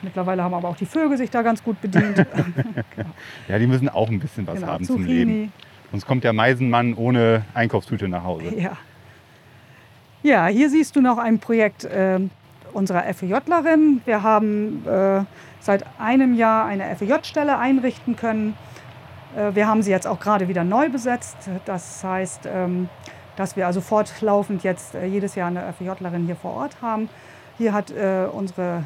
[0.00, 2.18] mittlerweile haben aber auch die Vögel sich da ganz gut bedient.
[3.48, 5.30] ja, die müssen auch ein bisschen was Genau, haben zum Leben.
[5.32, 5.50] Zucchini.
[5.90, 8.54] Sonst kommt der Meisenmann ohne Einkaufstüte nach Hause.
[8.56, 8.76] Ja.
[10.22, 12.30] ja, hier siehst du noch ein Projekt ähm,
[12.74, 14.02] unserer FEJlerin.
[14.04, 15.22] Wir haben äh,
[15.58, 18.54] seit einem Jahr eine FEJ-Stelle einrichten können.
[19.36, 21.36] Äh, wir haben sie jetzt auch gerade wieder neu besetzt.
[21.64, 22.88] Das heißt, ähm,
[23.36, 27.08] dass wir also fortlaufend jetzt äh, jedes Jahr eine FEJlerin hier vor Ort haben.
[27.58, 28.84] Hier hat äh, unsere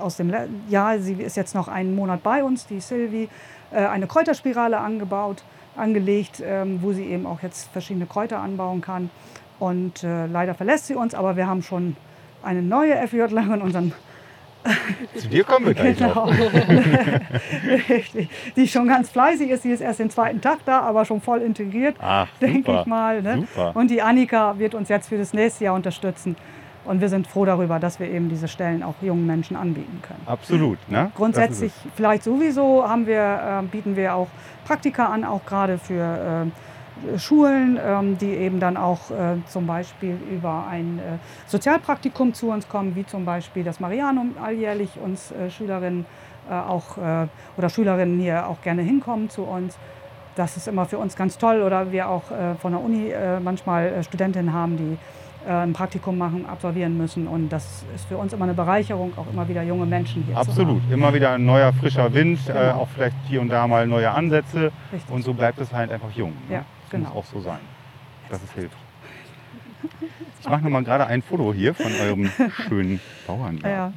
[0.00, 0.32] aus dem
[0.68, 3.28] Jahr, sie ist jetzt noch einen Monat bei uns, die Sylvie,
[3.70, 5.44] eine Kräuterspirale angebaut,
[5.76, 9.10] angelegt, ähm, wo sie eben auch jetzt verschiedene Kräuter anbauen kann.
[9.60, 11.96] Und leider verlässt sie uns, aber wir haben schon
[12.42, 13.92] eine neue FEJlerin, unseren
[15.16, 16.30] Zu dir kommen wir gleich Genau.
[18.56, 19.64] die schon ganz fleißig ist.
[19.64, 23.22] Die ist erst den zweiten Tag da, aber schon voll integriert, Ach, denke ich mal.
[23.22, 23.46] Ne?
[23.74, 26.36] Und die Annika wird uns jetzt für das nächste Jahr unterstützen.
[26.84, 30.22] Und wir sind froh darüber, dass wir eben diese Stellen auch jungen Menschen anbieten können.
[30.26, 30.78] Absolut.
[30.90, 31.12] Ne?
[31.14, 34.26] Grundsätzlich, vielleicht sowieso, haben wir, äh, bieten wir auch
[34.64, 36.50] Praktika an, auch gerade für äh,
[37.18, 41.02] Schulen, ähm, die eben dann auch äh, zum Beispiel über ein äh,
[41.46, 46.06] Sozialpraktikum zu uns kommen, wie zum Beispiel das Marianum alljährlich uns äh, Schülerinnen
[46.50, 47.26] äh, auch äh,
[47.56, 49.76] oder Schülerinnen hier auch gerne hinkommen zu uns.
[50.36, 51.62] Das ist immer für uns ganz toll.
[51.62, 54.98] Oder wir auch äh, von der Uni äh, manchmal äh, Studentinnen haben, die
[55.44, 57.26] ein Praktikum machen, absolvieren müssen.
[57.26, 60.40] Und das ist für uns immer eine Bereicherung, auch immer wieder junge Menschen hier zu
[60.40, 60.80] Absolut.
[60.88, 62.74] Immer wieder ein neuer, frischer Wind, äh, Genau.
[62.74, 64.70] auch vielleicht hier und da mal neue Ansätze.
[64.92, 65.12] Richtig.
[65.12, 66.30] Und so bleibt es halt einfach jung.
[66.48, 66.54] Ne?
[66.54, 67.08] Ja, genau.
[67.08, 67.60] muss auch so sein.
[68.30, 68.76] Das ist hilft.
[70.40, 72.30] Ich mache nochmal gerade ein Foto hier von eurem
[72.68, 73.68] schönen Bauerngarten.
[73.68, 73.92] Ja.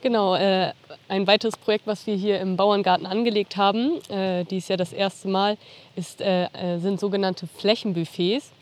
[0.00, 0.72] Genau, äh,
[1.08, 5.28] ein weiteres Projekt, was wir hier im Bauerngarten angelegt haben, äh, dies ja das erste
[5.28, 5.56] Mal,
[5.96, 8.52] ist, äh, äh, sind sogenannte Flächenbuffets.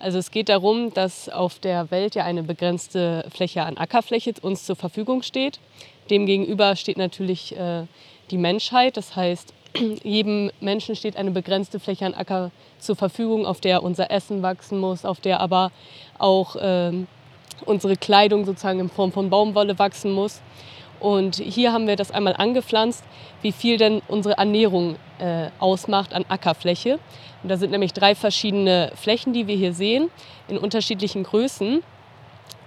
[0.00, 4.64] Also es geht darum, dass auf der Welt ja eine begrenzte Fläche an Ackerfläche uns
[4.64, 5.60] zur Verfügung steht.
[6.10, 7.84] Demgegenüber steht natürlich äh,
[8.30, 8.96] die Menschheit.
[8.96, 9.54] Das heißt,
[10.02, 14.78] jedem Menschen steht eine begrenzte Fläche an Acker zur Verfügung, auf der unser Essen wachsen
[14.78, 15.70] muss, auf der aber
[16.18, 17.06] auch ähm,
[17.64, 20.40] unsere Kleidung sozusagen in Form von Baumwolle wachsen muss.
[21.00, 23.04] Und hier haben wir das einmal angepflanzt,
[23.42, 26.98] wie viel denn unsere Ernährung äh, ausmacht an Ackerfläche.
[27.42, 30.10] Und da sind nämlich drei verschiedene Flächen, die wir hier sehen,
[30.48, 31.84] in unterschiedlichen Größen.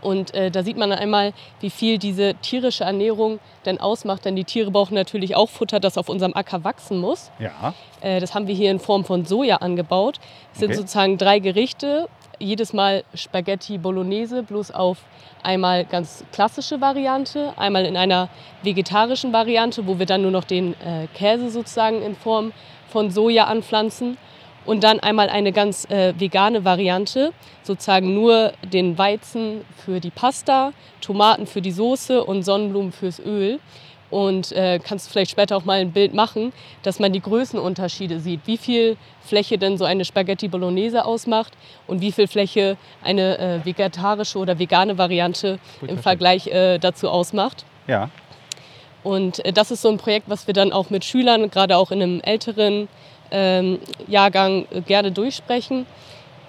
[0.02, 4.26] Und äh, da sieht man einmal, wie viel diese tierische Ernährung denn ausmacht.
[4.26, 7.32] Denn die Tiere brauchen natürlich auch Futter, das auf unserem Acker wachsen muss.
[7.40, 10.18] Ja, Äh, das haben wir hier in Form von Soja angebaut.
[10.54, 10.78] Es sind Okay.
[10.78, 12.10] sozusagen drei Gerichte.
[12.40, 14.98] Jedes Mal Spaghetti Bolognese, bloß auf
[15.44, 18.30] einmal ganz klassische Variante, einmal in einer
[18.64, 22.52] vegetarischen Variante, wo wir dann nur noch den äh, Käse sozusagen in Form
[22.90, 24.18] von Soja anpflanzen.
[24.66, 30.74] Und dann einmal eine ganz äh, vegane Variante, sozusagen nur den Weizen für die Pasta,
[31.02, 33.60] Tomaten für die Soße und Sonnenblumen fürs Öl.
[34.12, 36.52] Und äh, kannst du vielleicht später auch mal ein Bild machen,
[36.84, 38.42] dass man die Größenunterschiede sieht.
[38.46, 41.54] Wie viel Fläche denn so eine Spaghetti Bolognese ausmacht
[41.88, 46.04] und wie viel Fläche eine äh, vegetarische oder vegane Variante im perfekt.
[46.04, 47.66] Vergleich äh, dazu ausmacht.
[47.88, 48.10] ja.
[49.04, 51.92] Und äh, das ist so ein Projekt, was wir dann auch mit Schülern, gerade auch
[51.92, 52.88] in einem älteren
[53.32, 55.86] ähm, Jahrgang, äh, gerne durchsprechen,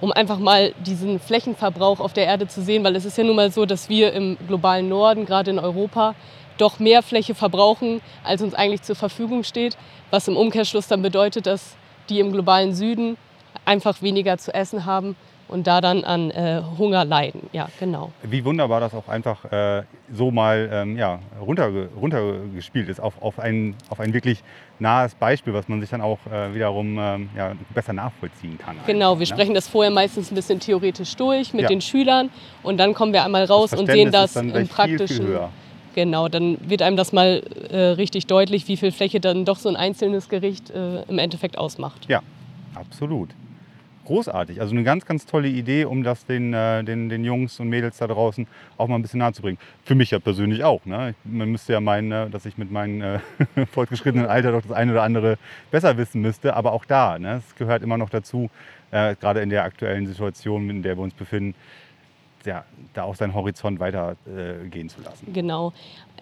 [0.01, 3.37] um einfach mal diesen Flächenverbrauch auf der Erde zu sehen, weil es ist ja nun
[3.37, 6.15] mal so, dass wir im globalen Norden, gerade in Europa,
[6.59, 9.77] doch mehr Fläche verbrauchen, als uns eigentlich zur Verfügung steht,
[10.11, 11.77] was im Umkehrschluss dann bedeutet, dass
[12.09, 13.17] die im globalen Süden
[13.65, 15.17] einfach weniger zu essen haben
[15.53, 17.49] und da dann an äh, Hunger leiden.
[17.53, 18.11] Ja, genau.
[18.23, 23.39] Wie wunderbar das auch einfach äh, so mal ähm, ja, runterge runtergespielt ist auf, auf,
[23.39, 24.43] ein, auf ein wirklich
[24.79, 28.77] nahes Beispiel, was man sich dann auch äh, wiederum ähm, ja, besser nachvollziehen kann.
[28.87, 29.27] Genau, wir ne?
[29.27, 31.69] sprechen das vorher meistens ein bisschen theoretisch durch mit Ja.
[31.69, 32.31] den Schülern
[32.63, 35.17] und dann kommen wir einmal raus und sehen das im viel, praktischen.
[35.17, 35.51] viel höher.
[35.95, 39.69] Genau, dann wird einem das mal äh, richtig deutlich, wie viel Fläche dann doch so
[39.69, 42.07] ein einzelnes Gericht äh, im Endeffekt ausmacht.
[42.09, 42.23] Ja,
[42.75, 43.29] absolut.
[44.05, 44.61] Großartig.
[44.61, 47.99] Also eine ganz, ganz tolle Idee, um das den, äh, den, den Jungs und Mädels
[47.99, 49.59] da draußen auch mal ein bisschen nahe zu bringen.
[49.85, 50.85] Für mich ja persönlich auch.
[50.85, 51.15] Ne?
[51.25, 54.93] Man müsste ja meinen, äh, dass ich mit meinem äh, fortgeschrittenen Alter doch das eine
[54.93, 55.39] oder andere
[55.71, 56.55] besser wissen müsste.
[56.57, 57.43] Aber auch da, ne?
[57.47, 58.51] es gehört immer noch dazu,
[58.91, 61.55] äh, gerade in der aktuellen Situation, in der wir uns befinden,
[62.47, 65.33] ja, da auch seinen Horizont weiter äh, zu lassen.
[65.33, 65.73] Genau.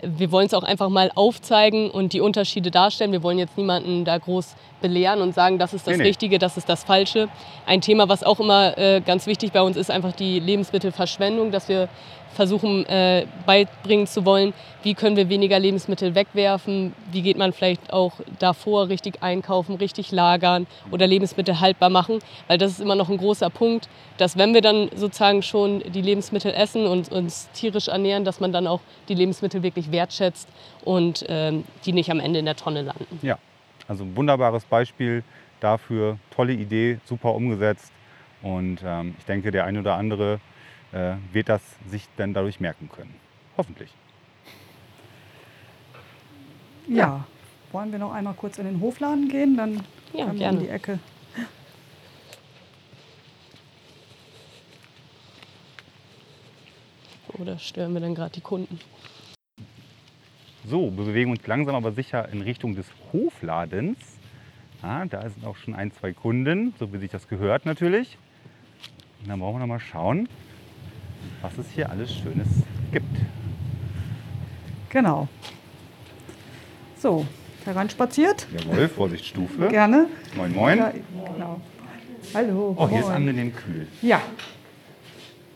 [0.03, 3.13] Wir wollen es auch einfach mal aufzeigen und die Unterschiede darstellen.
[3.13, 6.09] Wir wollen jetzt niemanden da groß belehren und sagen, das ist das Nee, nee.
[6.09, 7.29] Richtige, das ist das Falsche.
[7.67, 11.69] Ein Thema, was auch immer äh, ganz wichtig bei uns ist, einfach die Lebensmittelverschwendung, dass
[11.69, 11.89] wir
[12.35, 17.93] versuchen äh, beibringen zu wollen, wie können wir weniger Lebensmittel wegwerfen, wie geht man vielleicht
[17.93, 23.09] auch davor richtig einkaufen, richtig lagern oder Lebensmittel haltbar machen, weil das ist immer noch
[23.11, 27.89] ein großer Punkt, dass wenn wir dann sozusagen schon die Lebensmittel essen und uns tierisch
[27.89, 30.49] ernähren, dass man dann auch die Lebensmittel wirklich wertschätzt
[30.85, 33.19] und ähm, die nicht am Ende in der Tonne landen.
[33.23, 33.39] Ja,
[33.89, 35.25] also ein wunderbares Beispiel
[35.61, 37.93] dafür, tolle Idee, super umgesetzt.
[38.43, 40.41] Und ähm, ich denke, der eine oder andere
[40.93, 43.15] äh, wird das sich dann dadurch merken können.
[43.57, 43.91] Hoffentlich.
[46.89, 46.97] Ja.
[46.97, 47.27] ja.
[47.73, 49.57] Wollen wir noch einmal kurz in den Hofladen gehen?
[49.57, 50.99] Dann ja, können wir in die Ecke.
[57.39, 58.81] Oder stören wir dann gerade die Kunden?
[60.67, 63.99] So, wir bewegen uns langsam aber sicher in Richtung des Hofladens.
[64.83, 68.19] Ah, da sind auch schon ein, zwei Kunden, so wie sich das gehört natürlich.
[69.23, 70.29] Und dann brauchen wir noch mal schauen,
[71.43, 72.49] was es hier alles Schönes
[72.93, 73.17] gibt.
[74.91, 75.29] Genau.
[76.99, 77.27] So,
[77.65, 78.47] heranspaziert.
[78.57, 79.69] Jawohl, Vorsicht, Stufe.
[79.69, 80.07] Gerne.
[80.37, 80.79] Moin, moin.
[80.79, 80.93] Ja,
[81.33, 81.61] genau.
[82.35, 82.75] Hallo.
[82.77, 83.09] Oh, hier moin.
[83.09, 83.87] ist angenehm kühl.
[84.03, 84.21] Ja,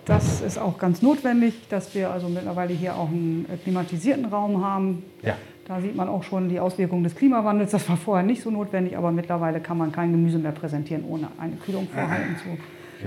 [0.05, 5.03] das ist auch ganz notwendig, dass wir also mittlerweile hier auch einen klimatisierten Raum haben.
[5.23, 5.37] Ja.
[5.67, 7.71] Da sieht man auch schon die Auswirkungen des Klimawandels.
[7.71, 11.29] Das war vorher nicht so notwendig, aber mittlerweile kann man kein Gemüse mehr präsentieren, ohne
[11.39, 12.59] eine Kühlung vorhalten zu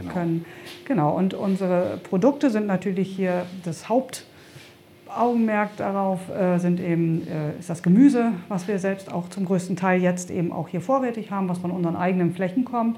[0.02, 0.14] Genau.
[0.14, 0.46] können.
[0.86, 7.70] Genau, und unsere Produkte sind natürlich hier das Hauptaugenmerk darauf, äh, sind eben, äh, ist
[7.70, 11.50] das Gemüse, was wir selbst auch zum größten Teil jetzt eben auch hier vorrätig haben,
[11.50, 12.98] was von unseren eigenen Flächen kommt.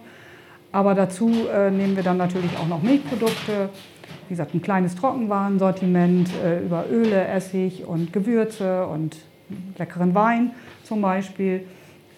[0.72, 3.70] Aber dazu äh, nehmen wir dann natürlich auch noch Milchprodukte,
[4.28, 9.18] wie gesagt, ein kleines Trockenwarensortiment äh, über Öle, Essig und Gewürze und
[9.78, 10.52] leckeren Wein
[10.84, 11.64] zum Beispiel.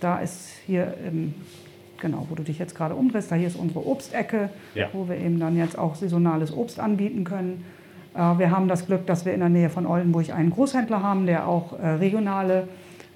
[0.01, 1.33] Da ist hier, ähm,
[2.01, 4.87] genau, wo du dich jetzt gerade umdrehst, da hier ist unsere Obstecke, Ja.
[4.91, 7.63] wo wir eben dann jetzt auch saisonales Obst anbieten können.
[8.13, 11.25] Äh, wir haben das Glück, dass wir in der Nähe von Oldenburg einen Großhändler haben,
[11.25, 12.67] der auch äh, regionale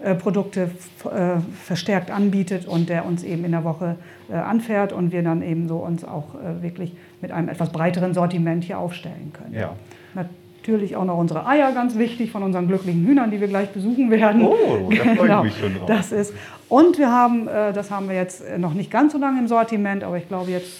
[0.03, 0.69] äh, Produkte
[1.05, 3.95] äh, verstärkt anbietet und der uns eben in der Woche
[4.29, 8.63] äh, anfährt und wir dann eben so uns auch wirklich mit einem etwas breiteren Sortiment
[8.63, 9.53] hier aufstellen können.
[9.53, 9.73] Ja.
[10.67, 14.09] Natürlich auch noch unsere Eier, ganz wichtig, von unseren glücklichen Hühnern, die wir gleich besuchen
[14.09, 14.41] werden.
[14.43, 15.85] Oh, da freue ich Genau, mich schon drauf.
[15.87, 16.33] Das ist.
[16.69, 19.47] Und wir haben, äh, das haben wir jetzt äh, noch nicht ganz so lange im
[19.47, 20.79] Sortiment, aber ich glaube jetzt,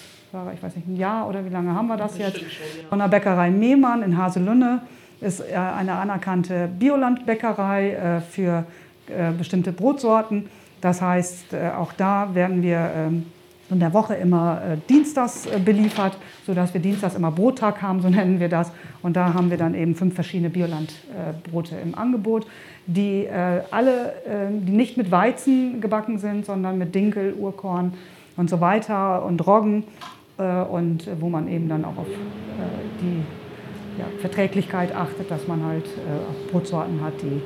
[0.54, 2.42] ich weiß nicht, ein Jahr oder wie lange haben wir das jetzt?
[2.90, 4.82] Von der Bäckerei Mehmann in Haselünne
[5.22, 8.66] ist äh, eine anerkannte Biolandbäckerei äh, für
[9.08, 10.50] äh, bestimmte Brotsorten.
[10.82, 13.26] Das heißt, äh, auch da werden wir ähm,
[13.70, 18.10] in der Woche immer äh, dienstags äh, beliefert, sodass wir dienstags immer Brottag haben, so
[18.10, 18.72] nennen wir das.
[19.02, 22.46] Und da haben wir dann eben fünf verschiedene Biolandbrote im Angebot,
[22.86, 27.94] die äh, alle, äh, die nicht mit Weizen gebacken sind, sondern mit Dinkel, Urkorn
[28.38, 29.84] und so weiter und Roggen
[30.38, 33.24] äh, und äh, wo man eben dann auch auf äh, die
[34.00, 37.42] ja, Verträglichkeit achtet, dass man halt äh, Brotsorten hat, die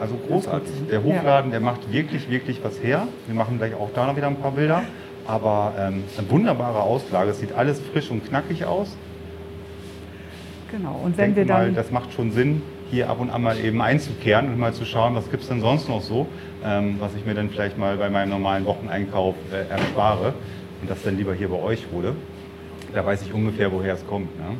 [0.00, 0.72] Also großartig.
[0.90, 3.06] Der Hofladen, der macht wirklich, wirklich was her.
[3.26, 4.84] Wir machen gleich auch da noch wieder ein paar Bilder.
[5.26, 7.30] Aber ähm, eine wunderbare Auslage.
[7.30, 8.96] Es sieht alles frisch und knackig aus.
[10.70, 11.00] genau.
[11.04, 13.80] Und wenn wir dann mal, das macht schon Sinn, hier ab und an mal eben
[13.80, 16.26] einzukehren und mal zu schauen, was gibt es denn sonst noch so,
[16.64, 20.34] ähm, was ich mir dann vielleicht mal bei meinem normalen Wocheneinkauf äh, erspare
[20.82, 22.14] und das dann lieber hier bei euch hole.
[22.92, 24.36] Da weiß ich ungefähr, woher es kommt.
[24.38, 24.56] Ne?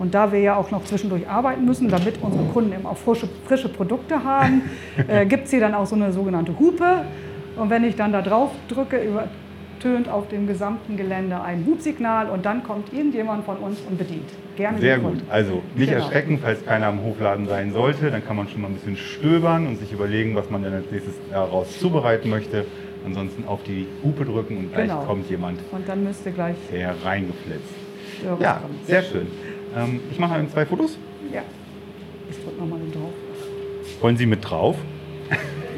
[0.00, 3.28] Und da wir ja auch noch zwischendurch arbeiten müssen, damit unsere Kunden eben auch frische,
[3.46, 4.62] frische Produkte haben,
[5.08, 7.04] äh, gibt es hier dann auch so eine sogenannte Hupe.
[7.56, 9.28] Und wenn ich dann da drauf drücke,
[9.78, 14.28] übertönt auf dem gesamten Gelände ein Hubsignal und dann kommt irgendjemand von uns und bedient.
[14.56, 15.18] Gerne Sehr gut.
[15.30, 16.02] Also nicht Genau.
[16.04, 18.10] erschrecken, falls keiner am Hofladen sein sollte.
[18.10, 20.90] Dann kann man schon mal ein bisschen stöbern und sich überlegen, was man dann als
[20.90, 22.64] nächstes daraus zubereiten möchte.
[23.06, 25.02] Ansonsten auf die Hupe drücken und gleich Genau.
[25.04, 27.74] kommt jemand Und dann müsste gleich hereingeflitzt.
[28.40, 28.74] Ja, kommen.
[28.84, 29.28] sehr schön.
[29.76, 30.98] Ähm, ich mache mal zwei Fotos.
[31.32, 31.42] Ja.
[32.28, 33.12] Ich drücke nochmal den drauf.
[34.00, 34.76] Wollen Sie mit drauf?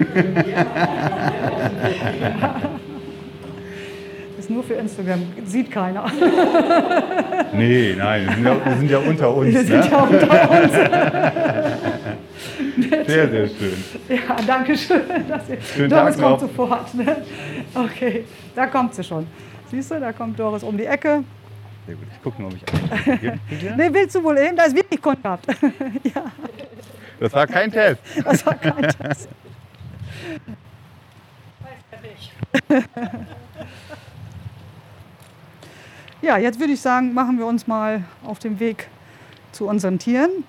[4.50, 6.10] Ist nur für Instagram, sieht keiner.
[7.52, 9.52] Nee, nein, wir sind ja, wir sind ja unter uns.
[9.54, 9.88] Wir sind Ne?
[9.90, 10.72] ja unter uns.
[13.08, 13.84] Sehr, sehr schön.
[14.08, 15.00] Ja, danke schön.
[15.28, 16.48] Dass ihr, Schönen Doris Tag kommt noch.
[16.48, 16.94] sofort.
[16.94, 17.16] Ne?
[17.74, 19.26] Okay, da kommt sie schon.
[19.70, 21.24] Siehst du, da kommt Doris um die Ecke.
[21.86, 22.04] Sehr gut.
[22.12, 23.74] Ich gucke mal, ob ich einen hier kriege.
[23.76, 24.54] Ne, willst du wohl eben?
[24.56, 25.46] Da ist wirklich Kontakt.
[26.14, 26.24] ja,
[27.18, 28.00] Das war kein Test.
[28.24, 29.28] das war kein Test.
[36.22, 38.88] Ja, jetzt würde ich sagen, machen wir uns mal auf den Weg
[39.52, 40.44] zu unseren Tieren.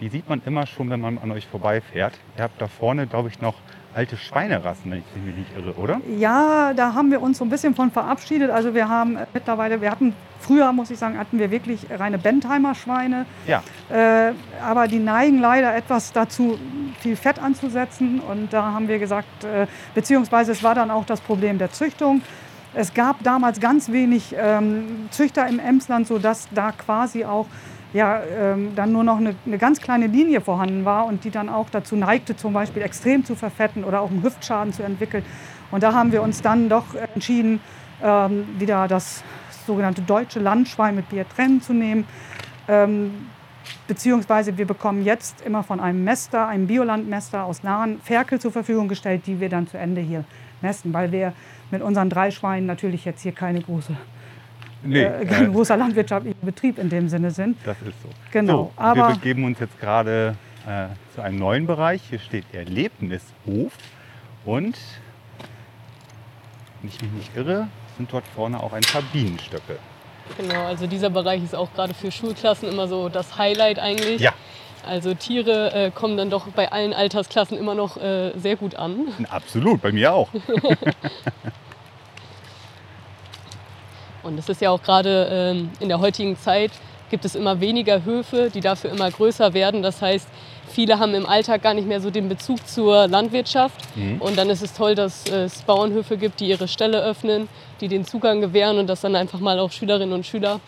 [0.00, 2.14] Die sieht man immer schon, wenn man an euch vorbeifährt.
[2.36, 3.54] Ihr habt da vorne, glaube ich, noch
[3.94, 6.00] alte Schweinerassen, wenn ich mich nicht irre, oder?
[6.16, 8.50] Ja, da haben wir uns so ein bisschen von verabschiedet.
[8.50, 12.74] Also wir haben mittlerweile, wir hatten früher, muss ich sagen, hatten wir wirklich reine Bentheimer
[12.74, 13.26] Schweine.
[13.46, 13.62] Ja.
[13.90, 16.58] Äh, aber die neigen leider etwas dazu,
[17.00, 18.20] viel Fett anzusetzen.
[18.20, 22.22] Und da haben wir gesagt, äh, beziehungsweise es war dann auch das Problem der Züchtung.
[22.76, 27.46] Es gab damals ganz wenig ähm, Züchter im Emsland, sodass da quasi auch
[27.92, 31.48] ja, ähm, dann nur noch eine, eine, ganz kleine Linie vorhanden war und die dann
[31.48, 35.24] auch dazu neigte, zum Beispiel extrem zu verfetten oder auch einen Hüftschaden zu entwickeln.
[35.70, 37.60] Und da haben wir uns dann doch entschieden,
[38.02, 39.22] ähm, wieder das
[39.68, 42.04] sogenannte deutsche Landschwein mit Biatrennen zu nehmen.
[42.66, 43.28] Ähm,
[43.86, 48.88] beziehungsweise wir bekommen jetzt immer von einem Mester, einem Biolandmester aus Nahen, Ferkel zur Verfügung
[48.88, 50.24] gestellt, die wir dann zu Ende hier
[50.64, 51.32] mästen, weil wir
[51.70, 53.96] mit unseren drei Schweinen natürlich jetzt hier keine große
[54.82, 57.56] nee, äh, kein äh, großer landwirtschaftlicher Betrieb in dem Sinne sind.
[57.64, 58.08] Das ist so.
[58.32, 58.56] Genau.
[58.56, 62.02] So, aber wir begeben uns jetzt gerade äh, zu einem neuen Bereich.
[62.08, 63.72] Hier steht Erlebnishof
[64.44, 64.76] und,
[66.80, 69.78] wenn ich mich nicht irre, sind dort vorne auch ein paar Bienenstöcke.
[70.38, 74.20] Genau, also dieser Bereich ist auch gerade für Schulklassen immer so das Highlight eigentlich.
[74.20, 74.32] Ja.
[74.86, 79.08] Also Tiere äh, kommen dann doch bei allen Altersklassen immer noch äh, sehr gut an.
[79.30, 80.28] Absolut, bei mir auch.
[84.22, 86.70] Und es ist ja auch gerade ähm, in der heutigen Zeit
[87.10, 89.82] gibt es immer weniger Höfe, die dafür immer größer werden.
[89.82, 90.26] Das heißt,
[90.68, 93.76] viele haben im Alltag gar nicht mehr so den Bezug zur Landwirtschaft.
[93.94, 94.20] Mhm.
[94.20, 97.48] Und dann ist es toll, dass es Bauernhöfe gibt, die ihre Ställe öffnen,
[97.80, 100.60] die den Zugang gewähren und dass dann einfach mal auch Schülerinnen und Schüler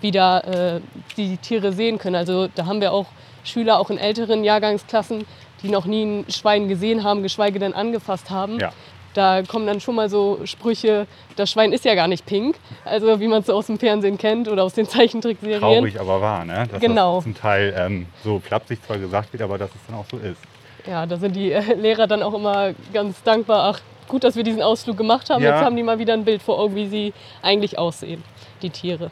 [0.00, 0.80] wieder äh,
[1.16, 2.16] die Tiere sehen können.
[2.16, 3.06] Also da haben wir auch
[3.44, 5.24] Schüler, auch in älteren Jahrgangsklassen,
[5.62, 8.58] die noch nie ein Schwein gesehen haben, geschweige denn angefasst haben.
[8.58, 8.72] Ja.
[9.14, 13.20] Da kommen dann schon mal so Sprüche, das Schwein ist ja gar nicht pink, also
[13.20, 15.60] wie man es so aus dem Fernsehen kennt oder aus den Zeichentrickserien.
[15.60, 16.66] Traurig, aber wahr, ne?
[16.70, 17.16] Dass genau.
[17.16, 20.16] das zum Teil ähm, so flapsig zwar gesagt wird, aber dass es dann auch so
[20.16, 20.40] ist.
[20.86, 23.74] Ja, da sind die äh, Lehrer dann auch immer ganz dankbar.
[23.74, 25.42] Ach, gut, dass wir diesen Ausflug gemacht haben.
[25.42, 25.54] Ja.
[25.54, 28.22] Jetzt haben die mal wieder ein Bild vor Augen, wie sie eigentlich aussehen,
[28.62, 29.10] die Tiere.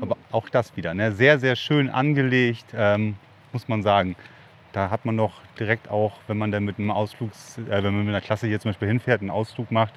[0.00, 1.12] Aber auch das wieder, ne?
[1.12, 3.16] sehr, sehr schön angelegt, ähm,
[3.52, 4.16] muss man sagen.
[4.72, 8.04] Da hat man doch direkt auch, wenn man dann mit einem Ausflugs, äh, wenn man
[8.04, 9.92] mit einer Klasse hier zum Beispiel hinfährt, einen Ausflug macht,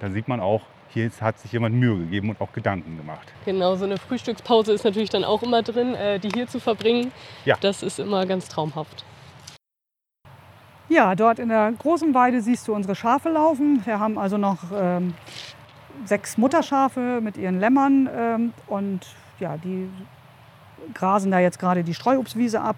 [0.00, 3.30] dann sieht man auch, hier hat sich jemand Mühe gegeben und auch Gedanken gemacht.
[3.44, 7.12] Genau, so eine Frühstückspause ist natürlich dann auch immer drin, äh, die hier zu verbringen.
[7.44, 7.56] Ja.
[7.60, 9.04] Das ist immer ganz traumhaft.
[10.88, 13.84] Ja, dort in der großen Weide siehst du unsere Schafe laufen.
[13.84, 15.14] Wir haben also noch ähm,
[16.04, 19.00] sechs Mutterschafe mit ihren Lämmern ähm, und
[19.38, 19.88] ja, die
[20.94, 22.76] grasen da jetzt gerade die Streuobstwiese ab.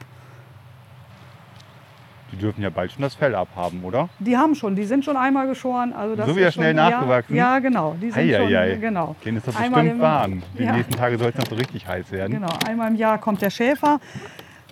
[2.32, 4.10] Die dürfen ja bald schon das Fell abhaben, oder?
[4.18, 5.94] Die haben schon, die sind schon einmal geschoren.
[5.94, 7.34] Also das so wieder schnell schon, nachgewachsen?
[7.34, 7.96] Ja, ja, genau.
[8.00, 8.76] Die sind ei, schon, ei, ei.
[8.76, 9.16] genau.
[9.24, 10.42] Den ist das einmal bestimmt warm.
[10.58, 10.72] Die ja.
[10.72, 12.34] nächsten Tage soll es noch so richtig heiß werden.
[12.34, 13.98] Genau, einmal im Jahr kommt der Schäfer.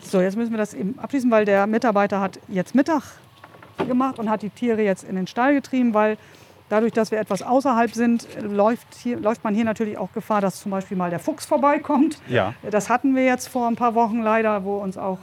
[0.03, 3.03] So, jetzt müssen wir das eben abschließen, weil der Mitarbeiter hat jetzt Mittag
[3.79, 6.19] gemacht und hat die Tiere jetzt in den Stall getrieben, weil
[6.68, 10.61] dadurch, dass wir etwas außerhalb sind, läuft, hier, läuft man hier natürlich auch Gefahr, dass
[10.61, 12.20] zum Beispiel mal der Fuchs vorbeikommt.
[12.29, 12.55] Ja.
[12.70, 15.18] Das hatten wir jetzt vor ein paar Wochen leider, wo uns auch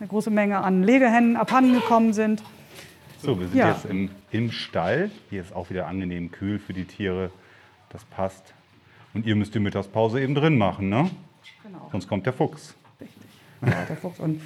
[0.00, 2.42] eine große Menge an Legehennen abhandengekommen sind.
[3.22, 3.70] So, wir sind ja.
[3.70, 5.10] jetzt im, im Stall.
[5.30, 7.30] Hier ist auch wieder angenehm kühl für die Tiere.
[7.88, 8.52] Das passt.
[9.14, 11.10] Und ihr müsst die Mittagspause eben drin machen, ne?
[11.62, 11.88] Genau.
[11.92, 12.74] Sonst kommt der Fuchs.
[13.00, 13.22] Richtig.
[13.62, 14.18] Ja, der Fuchs.
[14.18, 14.42] Und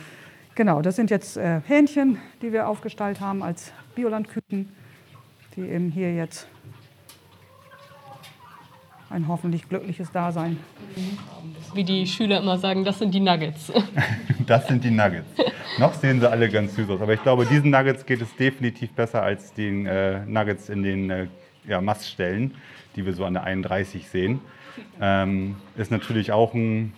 [0.54, 4.72] genau, das sind jetzt äh, Hähnchen, die wir aufgestallt haben als Biolandküken,
[5.58, 6.46] die eben hier jetzt
[9.10, 10.58] ein hoffentlich glückliches Dasein
[11.34, 11.56] haben.
[11.74, 13.72] Wie die Schüler immer sagen, das sind die Nuggets.
[14.46, 15.26] das sind die Nuggets.
[15.78, 18.92] Noch sehen sie alle ganz süß aus, aber ich glaube, diesen Nuggets geht es definitiv
[18.92, 21.26] besser als den äh, Nuggets in den äh,
[21.66, 22.54] ja, Maststellen,
[22.96, 24.40] die wir so an der 31 sehen.
[25.00, 26.92] Ähm, ist natürlich auch ein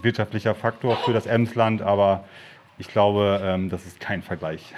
[0.00, 2.24] wirtschaftlicher Faktor für das Emsland, aber
[2.78, 4.74] ich glaube, ähm, das ist kein Vergleich.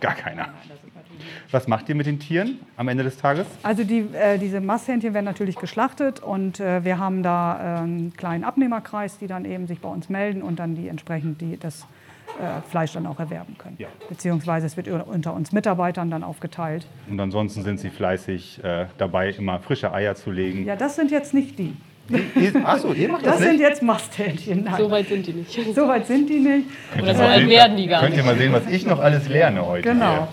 [0.00, 0.48] Gar keiner.
[1.50, 3.46] Was macht ihr mit den Tieren am Ende des Tages?
[3.62, 8.12] Also die, äh, diese Masthähnchen werden natürlich geschlachtet und äh, wir haben da äh, einen
[8.16, 11.86] kleinen Abnehmerkreis, die dann eben sich bei uns melden und dann die entsprechend die, das
[12.38, 13.76] äh, Fleisch dann auch erwerben können.
[13.78, 13.88] Ja.
[14.08, 16.86] Beziehungsweise es wird unter uns Mitarbeitern dann aufgeteilt.
[17.08, 20.64] Und ansonsten sind sie fleißig äh, dabei, immer frische Eier zu legen.
[20.64, 21.74] Ja, das sind jetzt nicht die.
[22.64, 23.50] Achso, ihr macht das, das nicht?
[23.50, 24.68] sind jetzt Masthähnchen.
[24.78, 25.74] So weit sind die nicht.
[25.74, 26.66] So weit sind die nicht.
[27.00, 28.14] Oder so werden die gar nicht.
[28.14, 29.90] Könnt ihr mal sehen, was ich noch alles lerne heute.
[29.90, 30.12] Genau.
[30.12, 30.28] Hier.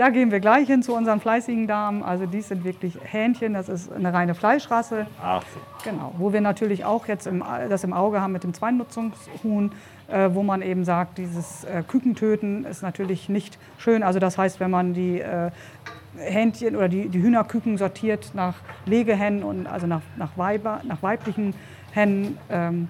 [0.00, 2.02] Da gehen wir gleich hin zu unseren fleißigen Damen.
[2.02, 5.06] Also dies sind wirklich Hähnchen, das ist eine reine Fleischrasse.
[5.22, 5.60] Ach so.
[5.90, 9.72] Genau, wo wir natürlich auch jetzt im, das im Auge haben mit dem Zweinutzungshuhn,
[10.08, 14.02] äh, wo man eben sagt, dieses äh, Kükentöten ist natürlich nicht schön.
[14.02, 15.50] Also das heißt, wenn man die äh,
[16.16, 18.54] Hähnchen oder die, die Hühnerküken sortiert nach
[18.86, 21.52] Legehennen und also nach, nach, Weiber, nach weiblichen
[21.92, 22.38] Hennen.
[22.48, 22.88] Ähm.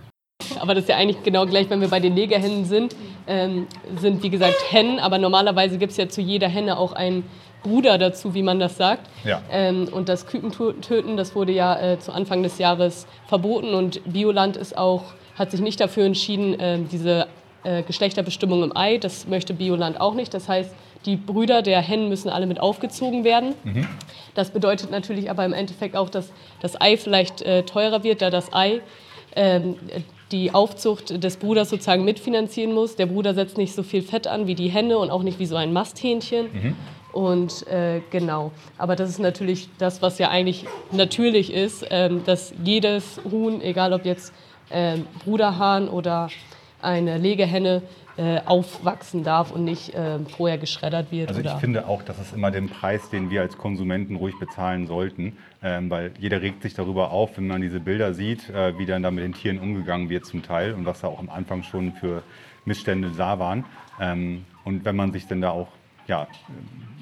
[0.58, 2.94] Aber das ist ja eigentlich genau gleich, wenn wir bei den Legehennen sind.
[3.26, 3.66] ähm,
[3.96, 4.98] sind, wie gesagt, Hennen.
[4.98, 7.24] Aber normalerweise gibt es ja zu jeder Henne auch einen
[7.62, 9.08] Bruder dazu, wie man das sagt.
[9.24, 9.42] Ja.
[9.50, 13.74] Ähm, und das Kükentöten, das wurde ja äh, zu Anfang des Jahres verboten.
[13.74, 15.04] Und Bioland ist auch,
[15.36, 17.26] hat sich nicht dafür entschieden, äh, diese
[17.62, 20.32] äh, Geschlechterbestimmung im Ei, das möchte Bioland auch nicht.
[20.34, 20.74] Das heißt,
[21.06, 23.54] die Brüder der Hennen müssen alle mit aufgezogen werden.
[23.64, 23.86] Mhm.
[24.34, 28.30] Das bedeutet natürlich aber im Endeffekt auch, dass das Ei vielleicht äh, teurer wird, da
[28.30, 28.80] das Ei
[29.36, 29.76] ähm,
[30.32, 32.96] die Aufzucht des Bruders sozusagen mitfinanzieren muss.
[32.96, 35.46] Der Bruder setzt nicht so viel Fett an wie die Henne und auch nicht wie
[35.46, 36.46] so ein Masthähnchen.
[36.52, 36.76] Mhm.
[37.12, 42.54] Und äh, genau, aber das ist natürlich das, was ja eigentlich natürlich ist, ähm, dass
[42.62, 44.32] jedes Huhn, egal ob jetzt
[44.70, 46.28] ähm, Bruderhahn oder
[46.80, 47.82] eine Legehenne,
[48.20, 51.30] äh, aufwachsen darf und nicht äh, vorher geschreddert wird.
[51.30, 54.86] Also ich finde auch, das ist immer den Preis, den wir als Konsumenten ruhig bezahlen
[54.86, 58.84] sollten, ähm, weil jeder regt sich darüber auf, wenn man diese Bilder sieht, äh, wie
[58.84, 61.62] dann da mit den Tieren umgegangen wird zum Teil und was da auch am Anfang
[61.62, 62.22] schon für
[62.66, 63.64] Missstände da waren.
[63.98, 65.68] Ähm, und wenn man sich dann da auch
[66.06, 66.26] ja,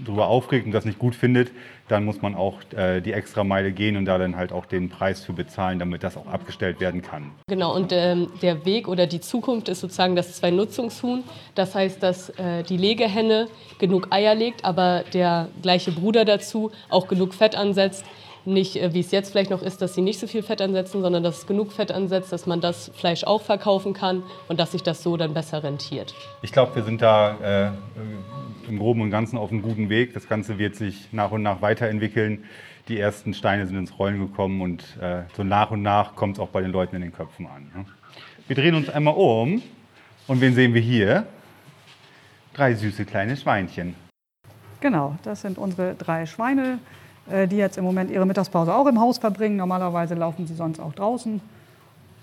[0.04, 1.50] darüber aufregt und das nicht gut findet,
[1.88, 4.88] dann muss man auch äh, die extra Meile gehen und da dann halt auch den
[4.88, 7.30] Preis für bezahlen, damit das auch abgestellt werden kann.
[7.48, 11.24] Genau, und ähm, der Weg oder die Zukunft ist sozusagen das Zwei-Nutzungshuhn.
[11.54, 17.08] Das heißt, dass äh, die Legehenne genug Eier legt, aber der gleiche Bruder dazu auch
[17.08, 18.04] genug Fett ansetzt.
[18.48, 21.02] Nicht, äh, wie es jetzt vielleicht noch ist, dass sie nicht so viel Fett ansetzen,
[21.02, 24.72] sondern dass es genug Fett ansetzt, dass man das Fleisch auch verkaufen kann und dass
[24.72, 26.14] sich das so dann besser rentiert.
[26.40, 30.14] Ich glaube, wir sind da äh, im Groben und Ganzen auf einem guten Weg.
[30.14, 32.44] Das Ganze wird sich nach und nach weiterentwickeln.
[32.88, 36.40] Die ersten Steine sind ins Rollen gekommen und äh, so nach und nach kommt es
[36.40, 37.70] auch bei den Leuten in den Köpfen an.
[37.74, 37.84] Ne?
[38.46, 39.60] Wir drehen uns einmal um
[40.26, 41.26] und wen sehen wir hier?
[42.54, 43.94] Drei süße kleine Schweinchen.
[44.80, 46.78] Genau, das sind unsere drei Schweine,
[47.46, 49.56] die jetzt im Moment ihre Mittagspause auch im Haus verbringen.
[49.56, 51.40] Normalerweise laufen sie sonst auch draußen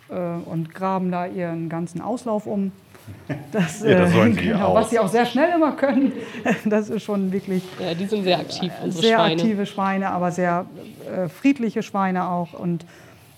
[0.10, 0.16] äh,
[0.50, 2.72] und graben da ihren ganzen Auslauf um.
[3.52, 4.76] Das, Ja, das äh, sollen sie genau, auch.
[4.76, 6.12] Was sie auch sehr schnell immer können.
[6.66, 9.34] Das ist schon wirklich Ja, die sind sehr aktiv, unsere sehr Schweine.
[9.42, 10.66] aktive Schweine, aber sehr
[11.16, 12.84] äh, friedliche Schweine auch und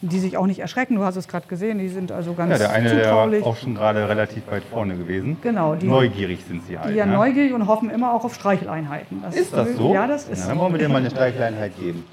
[0.02, 0.95] die sich auch nicht erschrecken.
[0.95, 3.43] Du hast es gerade gesehen, die sind also ganz Ja, der eine, der zutraulich.
[3.43, 5.38] auch schon gerade relativ weit vorne gewesen.
[5.41, 6.91] Genau, die- Neugierig sind sie halt.
[6.93, 7.14] die ja ne?
[7.14, 9.24] neugierig und hoffen immer auch auf Streicheleinheiten.
[9.34, 9.93] Ist das so?
[9.93, 10.50] Ja, das ist Na, so.
[10.50, 12.04] dann wollen wir dir mal eine Streicheleinheit geben.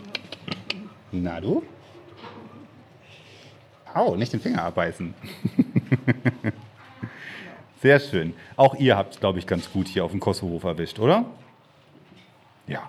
[1.13, 1.63] Na du?
[3.93, 5.15] Au, nicht den Finger abbeißen.
[7.83, 8.35] Sehr schön.
[8.57, 11.25] Auch ihr habt es, glaube ich, ganz gut hier auf dem Kossohof erwischt, oder?
[12.67, 12.81] Ja.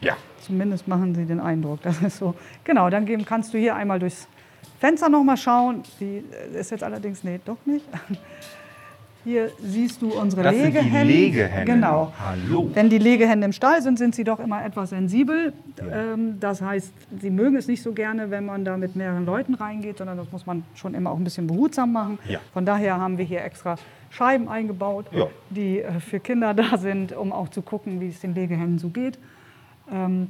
[0.00, 0.16] Ja.
[0.42, 1.80] Zumindest machen sie den Eindruck.
[1.82, 2.34] Das ist so.
[2.64, 4.28] Genau, dann geben, kannst du hier einmal durchs
[4.80, 5.82] Fenster noch mal schauen.
[6.00, 6.22] Die
[6.54, 7.86] äh, ist jetzt allerdings, nee, doch nicht.
[9.24, 11.06] Hier siehst du unsere Das sind die Legehennen.
[11.06, 11.64] Legehennen.
[11.66, 12.12] Genau.
[12.26, 12.68] Hallo.
[12.74, 15.52] Wenn die Legehennen im Stall sind, sind sie doch immer etwas sensibel.
[15.80, 19.54] Ähm, das heißt, sie mögen es nicht so gerne, wenn man da mit mehreren Leuten
[19.54, 22.18] reingeht, sondern das muss man schon immer auch ein bisschen behutsam machen.
[22.28, 22.40] Ja.
[22.52, 23.76] Von daher haben wir hier extra
[24.10, 25.28] Scheiben eingebaut, Ja.
[25.50, 28.88] die äh, für Kinder da sind, um auch zu gucken, wie es den Legehennen so
[28.88, 29.20] geht.
[29.90, 30.28] Ähm,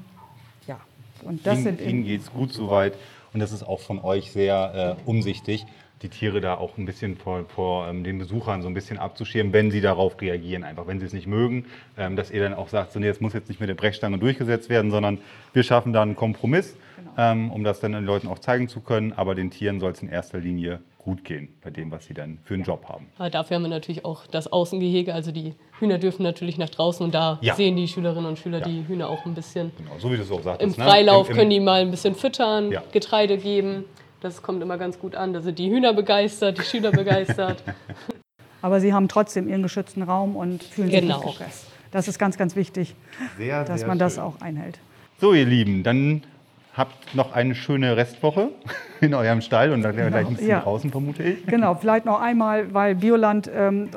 [0.66, 0.80] ja,
[1.22, 2.94] und das Ihnen, sind Ihnen geht es gut soweit.
[3.32, 5.64] Und das ist auch von euch sehr äh, umsichtig,
[6.02, 9.52] die Tiere da auch ein bisschen vor, vor ähm, den Besuchern so ein bisschen abzuschirmen,
[9.52, 10.86] wenn sie darauf reagieren, einfach.
[10.86, 13.32] Wenn sie es nicht mögen, ähm, dass ihr dann auch sagt, so, nee, das muss
[13.32, 15.18] jetzt nicht mit der Brechstange durchgesetzt werden, sondern
[15.52, 16.76] wir schaffen da einen Kompromiss,
[17.16, 20.08] um das dann den Leuten auch zeigen zu können, aber den Tieren soll es in
[20.08, 23.08] erster Linie gut gehen bei dem, was sie dann für einen Job haben.
[23.18, 25.12] Aber dafür haben wir natürlich auch das Außengehege.
[25.12, 27.54] Also die Hühner dürfen natürlich nach draußen und da Ja.
[27.56, 28.64] sehen die Schülerinnen und Schüler Ja.
[28.66, 29.72] die Hühner auch ein bisschen.
[29.76, 30.78] Genau, so wie du es auch sagtest.
[30.78, 30.88] Im ne?
[30.90, 32.82] Freilauf Im- im- können die mal ein bisschen füttern, Ja.
[32.92, 33.84] Getreide geben.
[34.20, 35.32] Das kommt immer ganz gut an.
[35.32, 37.64] Da sind die Hühner begeistert, die Schüler begeistert.
[38.62, 41.16] aber sie haben trotzdem ihren geschützten Raum und fühlen sich Genau.
[41.18, 41.66] nicht gestresst.
[41.90, 42.94] Das ist ganz, ganz wichtig,
[43.36, 44.22] Sehr, dass sehr man das schön.
[44.22, 44.78] auch einhält.
[45.20, 46.22] So, ihr Lieben, dann
[46.74, 48.48] habt noch eine schöne Restwoche
[49.02, 50.60] in eurem Stall und dann gleich ein bisschen Ja.
[50.60, 51.44] draußen, vermute ich.
[51.46, 53.90] Genau, vielleicht noch einmal, weil Bioland, ähm,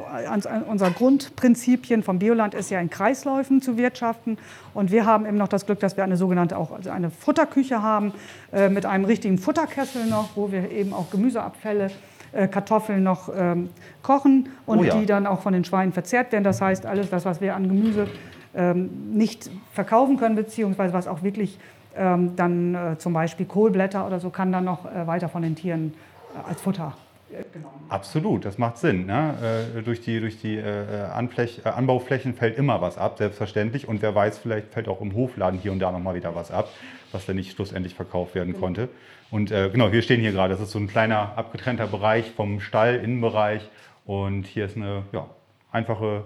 [0.67, 4.38] unser Grundprinzipien vom Bioland ist ja in Kreisläufen zu wirtschaften.
[4.73, 7.82] Und wir haben eben noch das Glück, dass wir eine sogenannte auch also eine Futterküche
[7.82, 8.13] haben
[8.51, 11.91] äh, mit einem richtigen Futterkessel noch, wo wir eben auch Gemüseabfälle,
[12.34, 13.69] äh, Kartoffeln noch ähm,
[14.03, 14.95] kochen und Oh ja.
[14.97, 16.43] die dann auch von den Schweinen verzehrt werden.
[16.43, 18.07] Das heißt, alles das, was wir an Gemüse
[18.53, 21.57] ähm, nicht verkaufen können, beziehungsweise was auch wirklich
[21.96, 25.93] dann äh, zum Beispiel Kohlblätter oder so, kann dann noch äh, weiter von den Tieren
[26.36, 26.93] äh, als Futter
[27.54, 29.06] genommen Absolut, das macht Sinn.
[29.06, 29.70] Ne?
[29.78, 33.88] Äh, durch die, durch die äh, Anfläch, äh, Anbauflächen fällt immer was ab, selbstverständlich.
[33.88, 36.70] Und wer weiß, vielleicht fällt auch im Hofladen hier und da nochmal wieder was ab,
[37.12, 38.89] was dann nicht schlussendlich verkauft werden konnte.
[39.32, 40.54] Und genau, wir stehen hier gerade.
[40.54, 43.68] Das ist so ein kleiner abgetrennter Bereich vom Stall, Innenbereich.
[44.06, 45.28] Und hier ist eine ja,
[45.72, 46.26] einfache,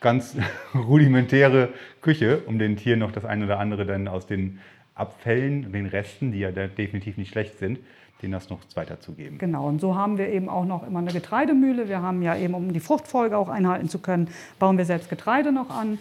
[0.00, 0.36] ganz
[0.74, 1.68] rudimentäre
[2.02, 4.58] Küche, um den Tieren noch das eine oder andere dann aus den
[5.00, 7.78] Abfällen, den Resten, die ja definitiv nicht schlecht sind,
[8.22, 9.38] denen das noch weiterzugeben.
[9.38, 11.88] Genau, und so haben wir eben auch noch immer eine Getreidemühle.
[11.88, 14.28] Wir haben ja eben, um die Fruchtfolge auch einhalten zu können,
[14.58, 15.98] bauen wir selbst Getreide noch an.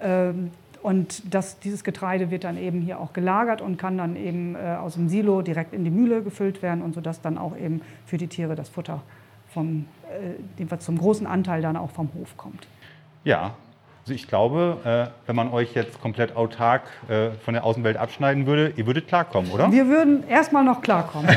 [0.00, 0.50] Ähm,
[0.82, 4.76] und das, dieses Getreide wird dann eben hier auch gelagert und kann dann eben äh,
[4.80, 8.16] aus dem Silo direkt in die Mühle gefüllt werden und sodass dann auch eben für
[8.16, 9.02] die Tiere das Futter
[9.48, 9.86] vom,
[10.58, 12.68] äh, zum großen Anteil dann auch vom Hof kommt.
[13.24, 13.56] Ja,
[14.08, 18.46] also ich glaube, äh, wenn man euch jetzt komplett autark äh, von der Außenwelt abschneiden
[18.46, 19.70] würde, ihr würdet klarkommen, oder?
[19.70, 21.28] Wir würden erstmal noch klarkommen.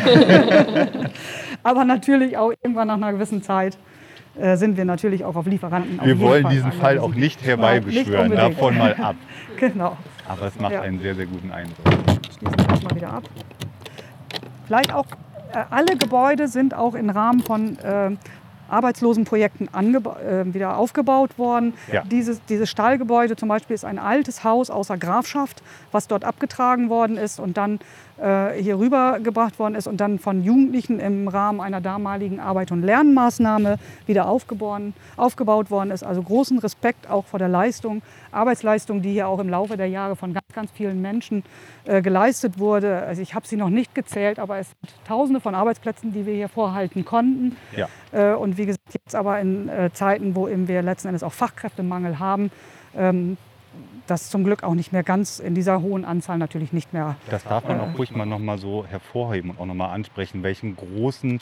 [1.64, 3.78] Aber natürlich auch irgendwann nach einer gewissen Zeit
[4.40, 6.00] äh, sind wir natürlich auch auf Lieferanten.
[6.02, 9.18] Wir wollen Fall diesen Fall auch nicht herbeibeschwören, nicht davon mal ab.
[9.58, 9.98] genau.
[10.30, 10.82] Aber es macht ja.
[10.82, 11.76] einen sehr, sehr guten Eindruck.
[12.38, 13.24] Schließen wir das mal wieder ab.
[14.66, 15.08] Vielleicht auch,
[15.70, 17.78] alle Gebäude sind auch im Rahmen von
[18.72, 21.74] Arbeitslosenprojekten äh, wieder aufgebaut worden.
[21.92, 22.04] Ja.
[22.04, 25.62] Dieses, dieses Stallgebäude zum Beispiel ist ein altes Haus außer Grafschaft,
[25.92, 27.80] was dort abgetragen worden ist und dann
[28.22, 33.78] hier rübergebracht worden ist und dann von Jugendlichen im Rahmen einer damaligen Arbeit- und Lernmaßnahme
[34.06, 36.04] wieder aufgebaut worden ist.
[36.04, 40.16] Also großen Respekt auch vor der Leistung, Arbeitsleistung, die hier auch im Laufe der Jahre
[40.16, 41.44] von ganz, ganz vielen Menschen
[41.86, 43.04] äh, geleistet wurde.
[43.04, 46.34] Also ich habe sie noch nicht gezählt, aber es sind Tausende von Arbeitsplätzen, die wir
[46.34, 47.58] hier vorhalten konnten.
[47.76, 47.88] Ja.
[48.12, 51.34] Äh, und wie gesagt, jetzt aber in äh, Zeiten, wo eben wir letzten Endes auch
[51.34, 52.52] Fachkräftemangel haben,
[52.96, 53.38] ähm,
[54.12, 57.16] das zum Glück auch nicht mehr ganz in dieser hohen Anzahl natürlich nicht mehr.
[57.30, 60.44] Das darf man auch ruhig mal noch mal so hervorheben und auch noch mal ansprechen,
[60.44, 61.40] welchen großen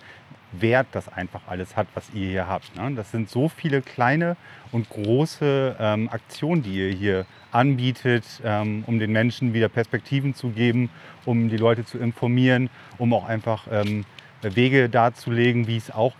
[0.52, 2.76] Wert das einfach alles hat, was ihr hier habt.
[2.76, 2.94] Ne?
[2.96, 4.38] Das sind so viele kleine
[4.72, 10.50] und große ähm, Aktionen, die ihr hier anbietet, ähm, um den Menschen wieder Perspektiven zu
[10.50, 10.90] geben,
[11.26, 14.06] um die Leute zu informieren, um auch einfach ähm,
[14.42, 16.14] Wege darzulegen, wie es auch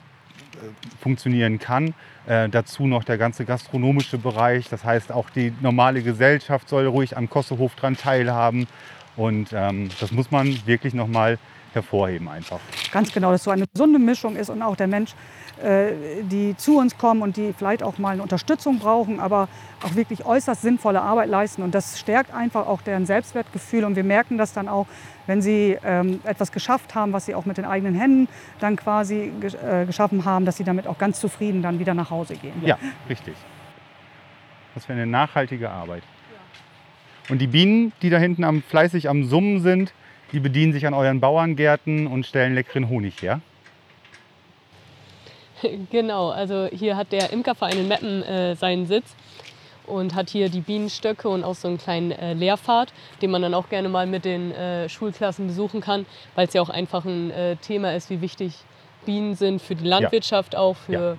[1.02, 1.94] funktionieren kann.
[2.28, 4.70] Äh, dazu noch der ganze gastronomische Bereich.
[4.70, 8.68] Das heißt, auch die normale Gesellschaft soll ruhig am Kossehof dran teilhaben.
[9.16, 11.38] Und ähm, das muss man wirklich noch mal
[11.74, 12.60] hervorheben einfach.
[12.92, 15.12] Ganz genau, dass so eine gesunde Mischung ist und auch der Mensch,
[15.64, 15.92] äh,
[16.24, 19.48] die zu uns kommen und die vielleicht auch mal eine Unterstützung brauchen, aber
[19.84, 21.62] auch wirklich äußerst sinnvolle Arbeit leisten.
[21.62, 23.84] Und das stärkt einfach auch deren Selbstwertgefühl.
[23.84, 24.88] Und wir merken das dann auch,
[25.28, 28.28] wenn sie ähm, etwas geschafft haben, was sie auch mit den eigenen Händen
[28.60, 32.36] dann quasi äh, geschaffen haben, dass sie damit auch ganz zufrieden dann wieder nach Hause
[32.36, 32.54] gehen.
[32.66, 32.78] Ja,
[33.10, 33.36] richtig.
[34.76, 36.04] Das wäre eine nachhaltige Arbeit.
[37.30, 39.94] Und die Bienen, die da hinten am, fleißig am Summen sind,
[40.32, 43.42] die bedienen sich an euren Bauerngärten und stellen leckeren Honig her.
[45.92, 49.14] Genau, also hier hat der Imkerverein in Meppen äh, seinen Sitz
[49.90, 53.54] und hat hier die Bienenstöcke und auch so einen kleinen äh, Lehrpfad, den man dann
[53.54, 56.06] auch gerne mal mit den äh, Schulklassen besuchen kann,
[56.36, 58.54] weil es ja auch einfach ein äh, Thema ist, wie wichtig
[59.06, 60.60] Bienen sind für die Landwirtschaft, ja.
[60.60, 61.18] auch für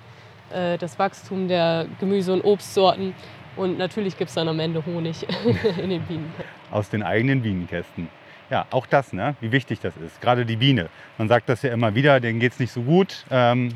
[0.51, 0.73] ja.
[0.73, 3.13] Äh, das Wachstum der Gemüse- und Obstsorten.
[3.57, 5.25] Und natürlich gibt es dann am Ende Honig
[5.81, 6.33] in den Bienen.
[6.71, 8.07] Aus den eigenen Bienenkästen.
[8.51, 9.35] Ja, auch das, ne?
[9.39, 10.19] wie wichtig das ist.
[10.19, 10.89] Gerade die Biene.
[11.17, 13.25] Man sagt das ja immer wieder, denen geht es nicht so gut.
[13.31, 13.69] Ähm,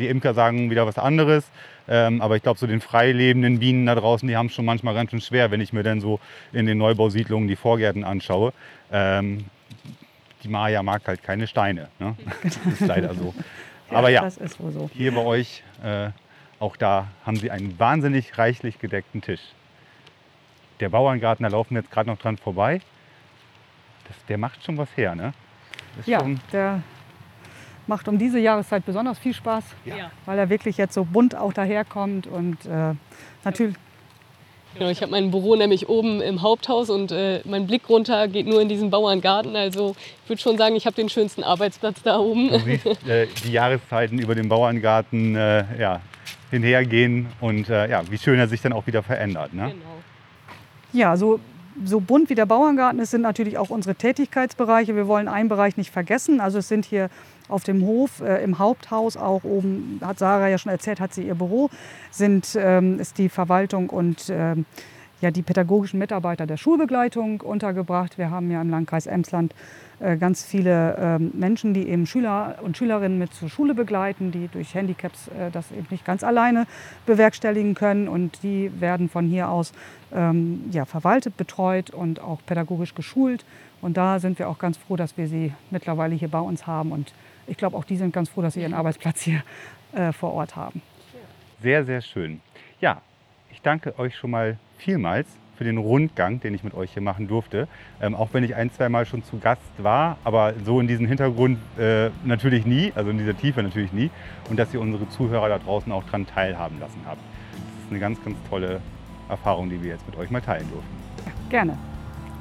[0.00, 1.48] die Imker sagen wieder was anderes.
[1.86, 4.64] Ähm, aber ich glaube, so den frei lebenden Bienen da draußen, die haben es schon
[4.64, 6.18] manchmal ganz schön schwer, wenn ich mir dann so
[6.52, 8.52] in den Neubausiedlungen die Vorgärten anschaue.
[8.90, 9.44] Ähm,
[10.42, 11.86] die Maya mag halt keine Steine.
[12.00, 12.16] Ne?
[12.42, 13.32] Das ist leider so.
[13.90, 14.90] Aber ja, ja so.
[14.92, 16.10] hier bei euch, äh,
[16.58, 19.42] auch da haben sie einen wahnsinnig reichlich gedeckten Tisch.
[20.80, 22.80] Der Bauerngarten, da laufen wir jetzt gerade noch dran vorbei
[24.10, 25.32] das, der macht schon was her, ne?
[26.06, 26.82] ja, der
[27.86, 30.10] macht um diese Jahreszeit besonders viel Spaß, ja.
[30.26, 32.94] weil er wirklich jetzt so bunt auch daherkommt und äh,
[33.44, 33.76] natürlich.
[34.74, 38.46] Genau, ich habe mein Büro nämlich oben im Haupthaus und äh, mein Blick runter geht
[38.46, 39.56] nur in diesen Bauerngarten.
[39.56, 42.50] Also ich würde schon sagen, ich habe den schönsten Arbeitsplatz da oben.
[42.50, 46.00] Du siehst äh, die Jahreszeiten über den Bauerngarten äh, ja,
[46.52, 49.52] hinhergehen und äh, ja, wie schön er sich dann auch wieder verändert.
[49.52, 49.70] Ne?
[49.70, 49.96] Genau.
[50.92, 51.40] Ja, so
[51.84, 54.96] so bunt wie der Bauerngarten ist, sind natürlich auch unsere Tätigkeitsbereiche.
[54.96, 56.40] Wir wollen einen Bereich nicht vergessen.
[56.40, 57.10] Also es sind hier
[57.48, 61.26] auf dem Hof, äh, im Haupthaus auch oben, hat Sarah ja schon erzählt, hat sie
[61.26, 61.68] ihr Büro,
[62.10, 64.66] sind, ähm, ist die Verwaltung und ähm,
[65.20, 68.18] ja, die pädagogischen Mitarbeiter der Schulbegleitung untergebracht.
[68.18, 69.54] Wir haben ja im Landkreis Emsland
[70.00, 74.48] äh, ganz viele ähm, Menschen, die eben Schüler und Schülerinnen mit zur Schule begleiten, die
[74.48, 76.66] durch Handicaps äh, das eben nicht ganz alleine
[77.04, 78.08] bewerkstelligen können.
[78.08, 79.72] Und die werden von hier aus
[80.12, 83.44] ähm, ja, verwaltet, betreut und auch pädagogisch geschult.
[83.82, 86.92] Und da sind wir auch ganz froh, dass wir sie mittlerweile hier bei uns haben.
[86.92, 87.12] Und
[87.46, 89.42] ich glaube, auch die sind ganz froh, dass sie ihren Arbeitsplatz hier
[89.92, 90.80] äh, vor Ort haben.
[91.60, 92.40] Sehr, sehr schön.
[92.80, 93.02] Ja,
[93.52, 95.26] ich danke euch schon mal vielmals
[95.56, 97.68] für den Rundgang, den ich mit euch hier machen durfte.
[98.00, 101.06] Ähm, auch wenn ich ein, zwei Mal schon zu Gast war, aber so in diesem
[101.06, 104.10] Hintergrund äh, natürlich nie, also in dieser Tiefe natürlich nie.
[104.48, 107.20] Und dass ihr unsere Zuhörer da draußen auch daran teilhaben lassen habt.
[107.52, 108.80] Das ist eine ganz, ganz tolle
[109.28, 110.96] Erfahrung, die wir jetzt mit euch mal teilen durften.
[111.50, 111.76] Gerne.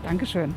[0.04, 0.56] Dankeschön.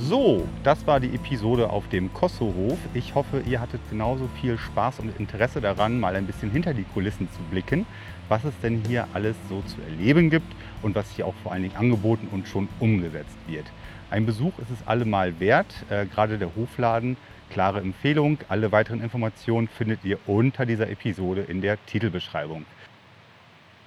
[0.00, 2.78] So, das war die Episode auf dem Kossohof.
[2.94, 6.84] Ich hoffe, ihr hattet genauso viel Spaß und Interesse daran, mal ein bisschen hinter die
[6.84, 7.84] Kulissen zu blicken,
[8.28, 10.46] was es denn hier alles so zu erleben gibt
[10.82, 13.66] und was hier auch vor allen Dingen angeboten und schon umgesetzt wird.
[14.10, 17.16] Ein Besuch ist es allemal wert, äh, gerade der Hofladen.
[17.50, 18.38] Klare Empfehlung.
[18.48, 22.66] Alle weiteren Informationen findet ihr unter dieser Episode in der Titelbeschreibung.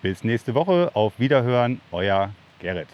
[0.01, 0.91] Bis nächste Woche.
[0.93, 1.79] Auf Wiederhören.
[1.91, 2.87] Euer Gerrit.